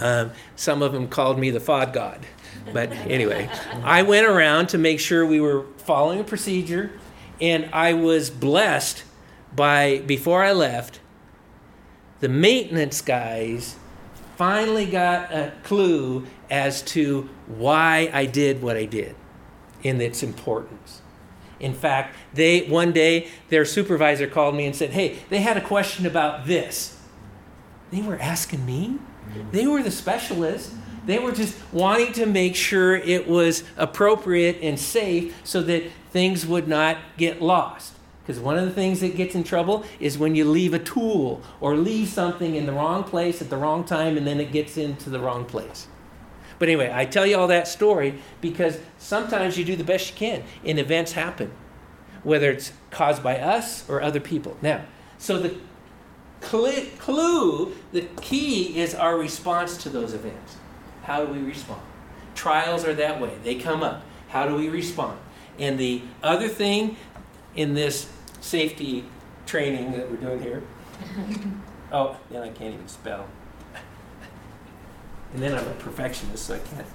Um, 0.00 0.30
some 0.54 0.82
of 0.82 0.92
them 0.92 1.08
called 1.08 1.36
me 1.36 1.50
the 1.50 1.58
FOD 1.58 1.92
god. 1.92 2.26
But 2.72 2.92
anyway, 2.92 3.50
I 3.82 4.02
went 4.02 4.26
around 4.28 4.68
to 4.68 4.78
make 4.78 5.00
sure 5.00 5.26
we 5.26 5.40
were 5.40 5.66
following 5.78 6.20
a 6.20 6.24
procedure, 6.24 6.92
and 7.40 7.68
I 7.72 7.94
was 7.94 8.30
blessed 8.30 9.02
by, 9.54 9.98
before 10.06 10.44
I 10.44 10.52
left, 10.52 11.00
the 12.20 12.28
maintenance 12.28 13.00
guys 13.00 13.74
finally 14.36 14.86
got 14.86 15.32
a 15.32 15.52
clue 15.62 16.26
as 16.54 16.82
to 16.82 17.28
why 17.48 18.08
I 18.12 18.26
did 18.26 18.62
what 18.62 18.76
I 18.76 18.84
did 18.84 19.16
and 19.82 20.00
its 20.00 20.22
importance. 20.22 21.02
In 21.58 21.74
fact, 21.74 22.14
they 22.32 22.62
one 22.68 22.92
day 22.92 23.26
their 23.48 23.64
supervisor 23.64 24.28
called 24.28 24.54
me 24.54 24.64
and 24.64 24.76
said, 24.76 24.90
"Hey, 24.90 25.16
they 25.30 25.40
had 25.40 25.56
a 25.56 25.60
question 25.60 26.06
about 26.06 26.46
this." 26.46 26.96
They 27.90 28.02
were 28.02 28.18
asking 28.20 28.64
me. 28.64 28.98
They 29.50 29.66
were 29.66 29.82
the 29.82 29.90
specialists. 29.90 30.72
They 31.06 31.18
were 31.18 31.32
just 31.32 31.56
wanting 31.72 32.12
to 32.12 32.24
make 32.24 32.54
sure 32.54 32.94
it 32.94 33.26
was 33.26 33.64
appropriate 33.76 34.58
and 34.62 34.78
safe 34.78 35.34
so 35.42 35.60
that 35.62 35.82
things 36.12 36.46
would 36.46 36.68
not 36.68 36.98
get 37.16 37.42
lost. 37.42 37.94
Because 38.22 38.40
one 38.40 38.56
of 38.56 38.64
the 38.64 38.70
things 38.70 39.00
that 39.00 39.16
gets 39.16 39.34
in 39.34 39.42
trouble 39.42 39.84
is 39.98 40.16
when 40.16 40.34
you 40.34 40.44
leave 40.44 40.72
a 40.72 40.78
tool 40.78 41.42
or 41.60 41.76
leave 41.76 42.08
something 42.08 42.54
in 42.54 42.64
the 42.64 42.72
wrong 42.72 43.02
place 43.02 43.42
at 43.42 43.50
the 43.50 43.56
wrong 43.56 43.84
time 43.84 44.16
and 44.16 44.26
then 44.26 44.40
it 44.40 44.52
gets 44.52 44.76
into 44.76 45.10
the 45.10 45.18
wrong 45.18 45.44
place. 45.44 45.88
But 46.58 46.68
anyway, 46.68 46.90
I 46.92 47.04
tell 47.04 47.26
you 47.26 47.36
all 47.36 47.48
that 47.48 47.68
story 47.68 48.20
because 48.40 48.78
sometimes 48.98 49.58
you 49.58 49.64
do 49.64 49.76
the 49.76 49.84
best 49.84 50.10
you 50.10 50.16
can 50.16 50.44
and 50.64 50.78
events 50.78 51.12
happen, 51.12 51.50
whether 52.22 52.50
it's 52.50 52.72
caused 52.90 53.22
by 53.22 53.38
us 53.38 53.88
or 53.88 54.00
other 54.00 54.20
people. 54.20 54.56
Now, 54.62 54.84
so 55.18 55.38
the 55.38 55.56
clue, 56.40 57.74
the 57.92 58.02
key 58.20 58.78
is 58.78 58.94
our 58.94 59.16
response 59.16 59.76
to 59.78 59.88
those 59.88 60.14
events. 60.14 60.56
How 61.02 61.24
do 61.24 61.32
we 61.32 61.40
respond? 61.40 61.82
Trials 62.34 62.84
are 62.84 62.94
that 62.94 63.20
way, 63.20 63.32
they 63.42 63.56
come 63.56 63.82
up. 63.82 64.02
How 64.28 64.46
do 64.46 64.56
we 64.56 64.68
respond? 64.68 65.18
And 65.58 65.78
the 65.78 66.02
other 66.22 66.48
thing 66.48 66.96
in 67.54 67.74
this 67.74 68.10
safety 68.40 69.04
training 69.46 69.92
that 69.92 70.10
we're 70.10 70.16
doing 70.16 70.42
here. 70.42 70.62
Oh, 71.92 72.16
and 72.30 72.42
I 72.42 72.48
can't 72.48 72.74
even 72.74 72.88
spell. 72.88 73.24
And 75.34 75.42
then 75.42 75.54
I'm 75.54 75.66
a 75.66 75.74
perfectionist, 75.74 76.46
so 76.46 76.54
I 76.54 76.58
can't. 76.58 76.86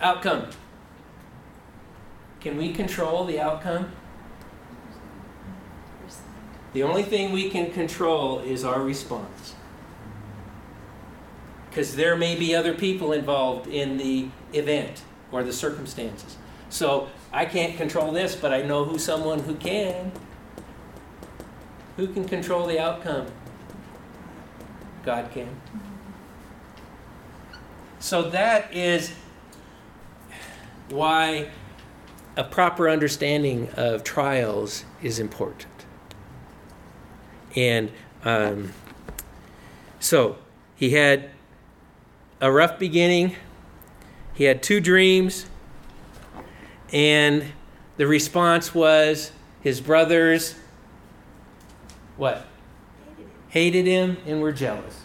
Outcome. 0.00 0.50
Can 2.40 2.56
we 2.56 2.72
control 2.72 3.24
the 3.24 3.40
outcome? 3.40 3.90
The 6.72 6.82
only 6.82 7.02
thing 7.02 7.32
we 7.32 7.50
can 7.50 7.72
control 7.72 8.40
is 8.40 8.64
our 8.64 8.80
response 8.80 9.54
because 11.76 11.94
there 11.94 12.16
may 12.16 12.34
be 12.34 12.54
other 12.54 12.72
people 12.72 13.12
involved 13.12 13.66
in 13.66 13.98
the 13.98 14.28
event 14.54 15.02
or 15.30 15.42
the 15.42 15.52
circumstances. 15.52 16.36
So 16.70 17.08
I 17.32 17.44
can't 17.44 17.76
control 17.76 18.12
this, 18.12 18.34
but 18.34 18.50
I 18.50 18.62
know 18.62 18.84
who 18.84 18.98
someone 18.98 19.40
who 19.40 19.54
can. 19.56 20.12
Who 21.96 22.08
can 22.08 22.28
control 22.28 22.66
the 22.66 22.78
outcome? 22.78 23.26
God 25.04 25.30
can. 25.32 25.48
So 27.98 28.30
that 28.30 28.74
is 28.74 29.12
why 30.90 31.50
a 32.36 32.44
proper 32.44 32.88
understanding 32.88 33.70
of 33.76 34.04
trials 34.04 34.84
is 35.02 35.18
important. 35.18 35.72
And 37.54 37.90
um, 38.24 38.72
so 39.98 40.36
he 40.74 40.90
had 40.90 41.30
a 42.40 42.52
rough 42.52 42.78
beginning. 42.78 43.34
He 44.34 44.44
had 44.44 44.62
two 44.62 44.80
dreams, 44.80 45.46
and 46.92 47.52
the 47.96 48.06
response 48.06 48.74
was 48.74 49.32
his 49.62 49.80
brothers 49.80 50.56
what 52.16 52.46
hated 53.48 53.86
him 53.86 54.16
and 54.26 54.40
were 54.40 54.52
jealous 54.52 55.00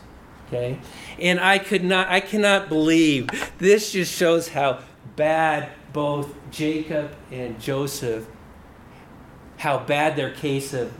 okay 0.48 0.80
and 1.20 1.40
i 1.40 1.58
could 1.58 1.84
not 1.84 2.08
i 2.10 2.20
cannot 2.20 2.70
believe 2.70 3.28
this 3.58 3.92
just 3.92 4.14
shows 4.14 4.50
how 4.50 4.80
bad 5.16 5.70
both 5.94 6.34
jacob 6.52 7.12
and 7.32 7.60
joseph 7.60 8.28
how 9.58 9.78
bad 9.78 10.16
their 10.16 10.32
case 10.32 10.74
of 10.74 10.92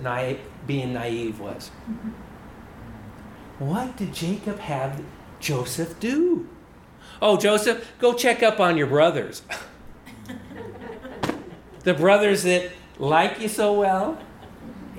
being 0.68 0.94
naive 0.94 1.40
was 1.40 1.72
what 3.60 3.96
did 3.98 4.14
jacob 4.14 4.60
have 4.60 5.04
Joseph 5.42 6.00
do? 6.00 6.48
Oh, 7.22 7.36
Joseph, 7.36 7.92
go 8.00 8.14
check 8.14 8.42
up 8.42 8.60
on 8.60 8.78
your 8.78 8.88
brothers. 8.88 9.42
the 11.84 11.94
brothers 11.94 12.44
that 12.44 12.72
like 12.98 13.42
you 13.42 13.50
so 13.50 13.74
well. 13.74 14.20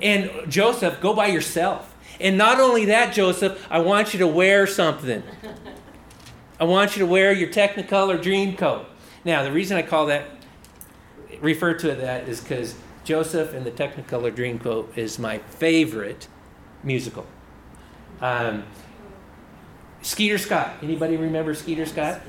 And 0.03 0.29
Joseph, 0.51 0.99
go 0.99 1.13
by 1.13 1.27
yourself. 1.27 1.95
And 2.19 2.37
not 2.37 2.59
only 2.59 2.85
that, 2.85 3.13
Joseph, 3.13 3.65
I 3.69 3.79
want 3.79 4.13
you 4.13 4.19
to 4.19 4.27
wear 4.27 4.67
something. 4.67 5.23
I 6.59 6.65
want 6.65 6.95
you 6.95 6.99
to 6.99 7.05
wear 7.05 7.31
your 7.31 7.49
Technicolor 7.49 8.21
dream 8.21 8.55
coat. 8.55 8.85
Now, 9.25 9.43
the 9.43 9.51
reason 9.51 9.77
I 9.77 9.81
call 9.81 10.07
that, 10.07 10.25
refer 11.39 11.73
to 11.75 11.89
it 11.91 12.01
that, 12.01 12.27
is 12.27 12.41
because 12.41 12.75
Joseph 13.03 13.53
and 13.53 13.65
the 13.65 13.71
Technicolor 13.71 14.35
dream 14.35 14.59
coat 14.59 14.91
is 14.97 15.17
my 15.17 15.39
favorite 15.39 16.27
musical. 16.83 17.25
Um, 18.21 18.63
Skeeter 20.01 20.37
Scott. 20.37 20.75
Anybody 20.81 21.15
remember 21.15 21.53
Skeeter 21.53 21.85
Scott? 21.85 22.21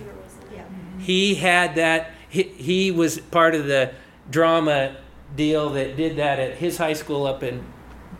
He 1.00 1.34
had 1.34 1.74
that. 1.74 2.12
He, 2.28 2.44
he 2.44 2.90
was 2.92 3.18
part 3.18 3.54
of 3.54 3.66
the 3.66 3.92
drama 4.30 4.96
deal 5.36 5.70
that 5.70 5.96
did 5.96 6.16
that 6.16 6.38
at 6.38 6.56
his 6.56 6.78
high 6.78 6.92
school 6.92 7.26
up 7.26 7.42
in 7.42 7.64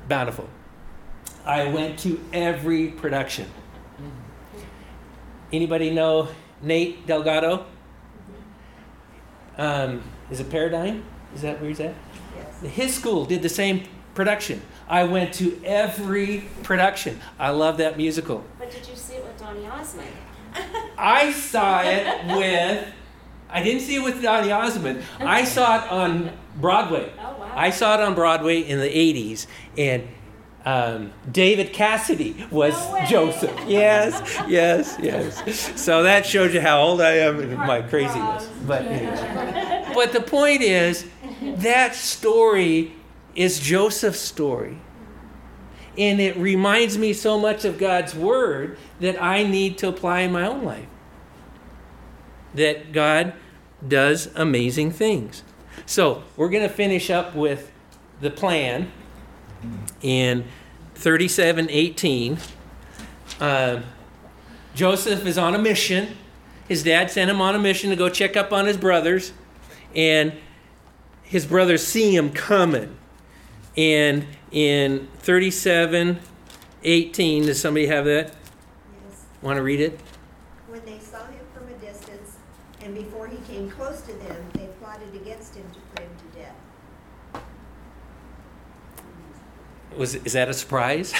Bountiful. 0.08 0.48
I 1.44 1.68
went 1.68 1.98
to 2.00 2.20
every 2.32 2.88
production. 2.88 3.46
Anybody 5.52 5.90
know 5.90 6.28
Nate 6.62 7.06
Delgado? 7.06 7.66
Um, 9.56 10.02
is 10.30 10.40
it 10.40 10.50
Paradigm? 10.50 11.04
Is 11.34 11.42
that 11.42 11.60
where 11.60 11.68
he's 11.68 11.80
at? 11.80 11.94
Yes. 12.36 12.74
His 12.74 12.94
school 12.94 13.24
did 13.24 13.42
the 13.42 13.48
same 13.48 13.84
production. 14.14 14.62
I 14.88 15.04
went 15.04 15.34
to 15.34 15.60
every 15.64 16.44
production. 16.62 17.20
I 17.38 17.50
love 17.50 17.78
that 17.78 17.96
musical. 17.96 18.44
But 18.58 18.70
did 18.70 18.86
you 18.88 18.96
see 18.96 19.14
it 19.14 19.24
with 19.24 19.38
Donny 19.38 19.66
Osmond? 19.66 20.08
I 20.98 21.32
saw 21.32 21.82
it 21.82 22.36
with. 22.36 22.88
I 23.48 23.62
didn't 23.62 23.82
see 23.82 23.96
it 23.96 24.02
with 24.02 24.22
Donny 24.22 24.50
Osmond. 24.50 25.02
I 25.20 25.44
saw 25.44 25.84
it 25.84 25.90
on 25.90 26.32
Broadway. 26.56 27.12
Oh, 27.18 27.22
wow. 27.38 27.52
I 27.54 27.70
saw 27.70 27.94
it 27.94 28.00
on 28.00 28.14
Broadway 28.14 28.60
in 28.60 28.80
the 28.80 28.88
80s, 28.88 29.46
and 29.76 30.08
um, 30.64 31.12
David 31.30 31.72
Cassidy 31.72 32.46
was 32.50 32.74
No. 32.74 33.04
Joseph. 33.06 33.54
Yes, 33.66 34.40
yes, 34.48 34.96
yes. 35.00 35.80
So 35.80 36.04
that 36.04 36.24
shows 36.24 36.54
you 36.54 36.60
how 36.60 36.80
old 36.80 37.00
I 37.00 37.16
am 37.16 37.38
and 37.40 37.56
my 37.56 37.82
craziness. 37.82 38.48
But 38.66 38.82
anyway. 38.82 39.92
But 39.94 40.12
the 40.12 40.22
point 40.22 40.62
is, 40.62 41.06
that 41.42 41.94
story 41.94 42.94
is 43.34 43.60
Joseph's 43.60 44.20
story. 44.20 44.78
And 45.96 46.20
it 46.20 46.36
reminds 46.36 46.98
me 46.98 47.12
so 47.12 47.38
much 47.38 47.64
of 47.64 47.78
God's 47.78 48.14
word 48.14 48.78
that 49.00 49.22
I 49.22 49.44
need 49.44 49.78
to 49.78 49.88
apply 49.88 50.20
in 50.20 50.32
my 50.32 50.46
own 50.46 50.64
life. 50.64 50.88
That 52.54 52.92
God 52.92 53.34
does 53.86 54.28
amazing 54.34 54.92
things. 54.92 55.44
So, 55.86 56.22
we're 56.36 56.48
going 56.48 56.62
to 56.62 56.74
finish 56.74 57.10
up 57.10 57.34
with 57.34 57.70
the 58.20 58.30
plan. 58.30 58.90
in 60.02 60.44
37:18, 60.94 62.38
uh, 63.40 63.80
Joseph 64.74 65.26
is 65.26 65.38
on 65.38 65.54
a 65.54 65.58
mission. 65.58 66.16
His 66.68 66.82
dad 66.82 67.10
sent 67.10 67.30
him 67.30 67.40
on 67.40 67.54
a 67.54 67.58
mission 67.58 67.90
to 67.90 67.96
go 67.96 68.08
check 68.08 68.36
up 68.36 68.52
on 68.52 68.66
his 68.66 68.76
brothers, 68.76 69.32
and 69.94 70.32
his 71.22 71.46
brothers 71.46 71.86
see 71.86 72.14
him 72.14 72.30
coming. 72.30 72.96
And 73.76 74.26
in 74.50 75.08
37:18, 75.22 77.46
does 77.46 77.60
somebody 77.60 77.86
have 77.86 78.04
that? 78.04 78.34
Yes. 79.08 79.24
Want 79.42 79.56
to 79.56 79.62
read 79.62 79.80
it? 79.80 79.98
When 80.68 80.84
they 80.84 80.98
saw 80.98 81.26
him 81.26 81.44
from 81.52 81.68
a 81.68 81.74
distance, 81.84 82.36
and 82.82 82.94
before 82.94 83.26
he 83.26 83.38
came 83.52 83.70
close 83.70 84.02
to 84.02 84.12
them, 84.12 84.44
they 84.54 84.68
plotted 84.80 85.12
against 85.14 85.56
him 85.56 85.64
to 85.72 85.80
put 85.90 86.00
him 86.00 86.10
to 86.16 86.38
death. 86.38 86.54
Was 89.96 90.14
is 90.14 90.32
that 90.32 90.48
a 90.48 90.54
surprise? 90.54 91.12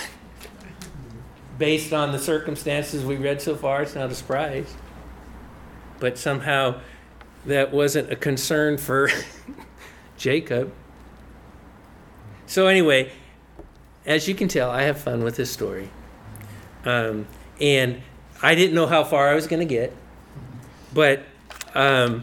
Based 1.59 1.93
on 1.93 2.13
the 2.13 2.19
circumstances 2.19 3.05
we 3.05 3.17
read 3.17 3.41
so 3.41 3.55
far, 3.55 3.83
it's 3.83 3.95
not 3.95 4.11
a 4.11 4.15
surprise. 4.15 4.75
But 6.01 6.19
somehow 6.19 6.81
that 7.47 7.73
wasn't 7.73 8.11
a 8.11 8.17
concern 8.17 8.79
for 8.79 9.11
Jacob. 10.17 10.73
So 12.47 12.67
anyway, 12.67 13.13
as 14.05 14.29
you 14.29 14.35
can 14.35 14.49
tell, 14.49 14.71
I 14.71 14.83
have 14.83 15.01
fun 15.01 15.25
with 15.25 15.37
this 15.37 15.51
story, 15.51 15.91
um, 16.85 17.27
and 17.61 18.03
I 18.43 18.55
didn't 18.55 18.75
know 18.75 18.87
how 18.87 19.05
far 19.05 19.31
I 19.31 19.35
was 19.35 19.47
going 19.47 19.61
to 19.61 19.67
get, 19.67 19.95
but 20.93 21.25
um, 21.75 22.23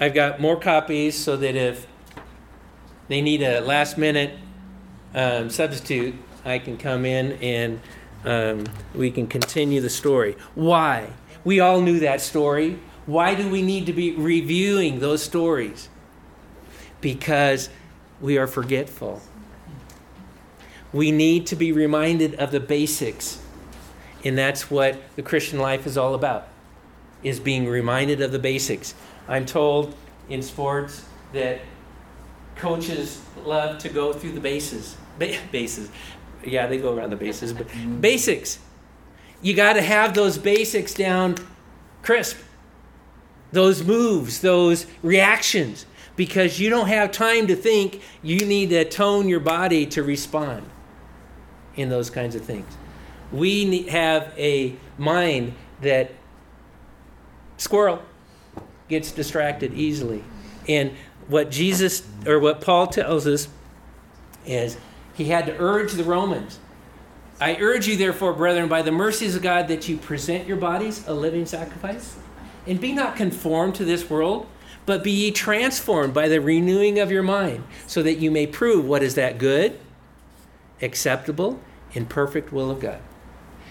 I've 0.00 0.14
got 0.14 0.40
more 0.40 0.58
copies 0.58 1.16
so 1.16 1.36
that 1.36 1.54
if 1.54 1.86
they 3.08 3.20
need 3.20 3.42
a 3.42 3.60
last 3.60 3.98
minute 3.98 4.38
um, 5.14 5.50
substitute, 5.50 6.14
I 6.44 6.58
can 6.58 6.76
come 6.76 7.04
in 7.04 7.32
and 7.42 7.80
um, 8.24 8.64
we 8.94 9.10
can 9.10 9.26
continue 9.26 9.80
the 9.80 9.90
story. 9.90 10.36
Why? 10.54 11.10
We 11.44 11.60
all 11.60 11.80
knew 11.80 12.00
that 12.00 12.20
story. 12.20 12.78
Why 13.06 13.34
do 13.34 13.48
we 13.48 13.62
need 13.62 13.86
to 13.86 13.92
be 13.92 14.12
reviewing 14.12 15.00
those 15.00 15.22
stories? 15.22 15.88
Because 17.00 17.70
we 18.20 18.36
are 18.36 18.46
forgetful. 18.46 19.22
We 20.92 21.10
need 21.12 21.46
to 21.48 21.56
be 21.56 21.72
reminded 21.72 22.34
of 22.34 22.50
the 22.50 22.60
basics. 22.60 23.40
And 24.24 24.36
that's 24.36 24.70
what 24.70 25.00
the 25.16 25.22
Christian 25.22 25.58
life 25.58 25.86
is 25.86 25.96
all 25.96 26.14
about. 26.14 26.48
Is 27.22 27.40
being 27.40 27.66
reminded 27.66 28.20
of 28.20 28.32
the 28.32 28.38
basics. 28.38 28.94
I'm 29.26 29.46
told 29.46 29.94
in 30.28 30.42
sports 30.42 31.04
that 31.32 31.60
coaches 32.56 33.20
love 33.48 33.78
to 33.78 33.88
go 33.88 34.12
through 34.12 34.32
the 34.32 34.40
bases. 34.40 34.96
Ba- 35.18 35.38
bases. 35.52 35.90
Yeah, 36.44 36.66
they 36.66 36.78
go 36.78 36.94
around 36.94 37.10
the 37.10 37.16
bases, 37.16 37.52
but 37.52 37.68
mm-hmm. 37.68 38.00
basics. 38.00 38.58
You 39.42 39.54
got 39.54 39.74
to 39.74 39.82
have 39.82 40.14
those 40.14 40.38
basics 40.38 40.94
down 40.94 41.36
crisp. 42.02 42.38
Those 43.50 43.82
moves, 43.82 44.40
those 44.40 44.86
reactions, 45.02 45.86
because 46.16 46.60
you 46.60 46.68
don't 46.68 46.88
have 46.88 47.10
time 47.10 47.46
to 47.46 47.56
think. 47.56 48.02
You 48.22 48.44
need 48.44 48.70
to 48.70 48.84
tone 48.84 49.28
your 49.28 49.40
body 49.40 49.86
to 49.86 50.02
respond 50.02 50.68
in 51.76 51.88
those 51.88 52.10
kinds 52.10 52.34
of 52.34 52.42
things. 52.42 52.76
We 53.32 53.82
have 53.84 54.34
a 54.36 54.76
mind 54.98 55.54
that 55.80 56.12
squirrel 57.56 58.02
gets 58.88 59.12
distracted 59.12 59.72
easily. 59.74 60.24
And 60.68 60.92
what 61.28 61.50
Jesus 61.50 62.06
or 62.26 62.38
what 62.38 62.60
Paul 62.60 62.88
tells 62.88 63.26
us 63.26 63.48
is 64.44 64.76
he 65.14 65.26
had 65.26 65.46
to 65.46 65.56
urge 65.58 65.92
the 65.92 66.04
Romans. 66.04 66.58
I 67.40 67.56
urge 67.56 67.86
you, 67.86 67.96
therefore, 67.96 68.32
brethren, 68.32 68.68
by 68.68 68.82
the 68.82 68.90
mercies 68.90 69.36
of 69.36 69.42
God, 69.42 69.68
that 69.68 69.88
you 69.88 69.96
present 69.96 70.48
your 70.48 70.56
bodies 70.56 71.06
a 71.06 71.14
living 71.14 71.46
sacrifice, 71.46 72.16
and 72.66 72.80
be 72.80 72.92
not 72.92 73.14
conformed 73.14 73.76
to 73.76 73.84
this 73.84 74.10
world, 74.10 74.48
but 74.86 75.04
be 75.04 75.12
ye 75.12 75.30
transformed 75.30 76.12
by 76.12 76.28
the 76.28 76.40
renewing 76.40 76.98
of 76.98 77.12
your 77.12 77.22
mind, 77.22 77.62
so 77.86 78.02
that 78.02 78.14
you 78.14 78.30
may 78.30 78.46
prove 78.46 78.84
what 78.84 79.02
is 79.02 79.14
that 79.14 79.38
good, 79.38 79.78
acceptable, 80.82 81.60
and 81.94 82.08
perfect 82.08 82.52
will 82.52 82.70
of 82.70 82.80
God. 82.80 83.00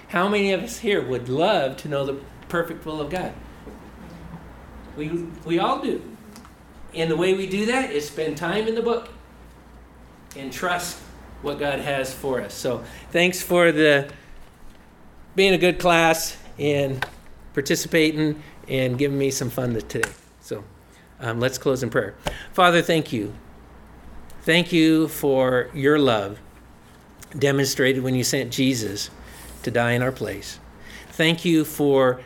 How 0.10 0.30
many 0.30 0.54
of 0.54 0.64
us 0.64 0.80
here 0.80 1.06
would 1.06 1.28
love 1.28 1.76
to 1.78 1.90
know 1.90 2.06
the 2.06 2.20
perfect 2.48 2.86
will 2.86 3.02
of 3.02 3.10
God? 3.10 3.34
We, 4.96 5.10
we 5.44 5.60
all 5.60 5.82
do. 5.82 6.17
And 6.98 7.12
the 7.12 7.16
way 7.16 7.36
we 7.36 7.48
do 7.48 7.68
that 7.68 7.92
is 7.92 8.08
spend 8.08 8.38
time 8.38 8.68
in 8.68 8.74
the 8.74 8.82
book 8.82 9.10
and 10.36 10.52
trust 10.52 10.98
what 11.44 11.60
God 11.60 11.80
has 11.80 12.12
for 12.14 12.42
us. 12.42 12.54
So 12.54 12.84
thanks 13.12 13.42
for 13.42 13.72
the 13.72 14.12
being 15.36 15.54
a 15.54 15.58
good 15.60 15.78
class 15.78 16.36
and 16.58 17.06
participating 17.54 18.42
and 18.68 18.98
giving 18.98 19.18
me 19.18 19.30
some 19.30 19.52
fun 19.52 19.76
today. 19.76 20.10
So 20.42 20.64
um, 21.20 21.40
let's 21.40 21.60
close 21.60 21.84
in 21.84 21.92
prayer. 21.92 22.16
Father, 22.52 22.82
thank 22.82 23.14
you. 23.14 23.34
Thank 24.42 24.72
you 24.72 25.08
for 25.08 25.70
your 25.76 26.00
love 26.00 26.40
demonstrated 27.38 28.02
when 28.04 28.16
you 28.16 28.24
sent 28.24 28.52
Jesus 28.52 29.12
to 29.62 29.70
die 29.70 29.92
in 29.92 30.02
our 30.02 30.12
place. 30.12 30.60
Thank 31.12 31.46
you 31.46 31.64
for 31.64 32.22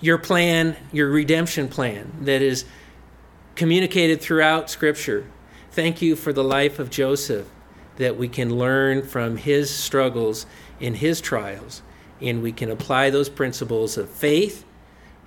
your 0.00 0.18
plan, 0.18 0.76
your 0.92 1.08
redemption 1.08 1.68
plan 1.68 2.12
that 2.22 2.42
is 2.42 2.66
communicated 3.56 4.20
throughout 4.20 4.70
Scripture. 4.70 5.26
Thank 5.70 6.00
you 6.00 6.14
for 6.14 6.32
the 6.32 6.44
life 6.44 6.78
of 6.78 6.90
Joseph 6.90 7.48
that 7.96 8.16
we 8.16 8.28
can 8.28 8.56
learn 8.56 9.02
from 9.02 9.38
his 9.38 9.74
struggles 9.74 10.46
and 10.80 10.96
his 10.96 11.20
trials, 11.20 11.82
and 12.20 12.42
we 12.42 12.52
can 12.52 12.70
apply 12.70 13.10
those 13.10 13.28
principles 13.28 13.96
of 13.96 14.08
faith 14.10 14.64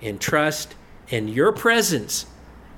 and 0.00 0.20
trust 0.20 0.74
and 1.10 1.28
your 1.28 1.52
presence 1.52 2.26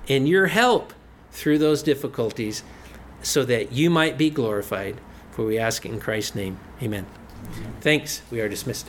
and 0.09 0.29
your 0.29 0.47
help 0.47 0.93
through 1.31 1.59
those 1.59 1.83
difficulties 1.83 2.63
so 3.23 3.45
that 3.45 3.73
you 3.73 3.91
might 3.91 4.19
be 4.19 4.31
glorified. 4.31 5.01
For 5.31 5.45
we 5.45 5.59
ask 5.59 5.87
in 5.87 6.01
Christ's 6.01 6.35
name. 6.35 6.59
Amen. 6.83 7.07
Thanks. 7.81 8.23
We 8.31 8.41
are 8.41 8.49
dismissed. 8.49 8.87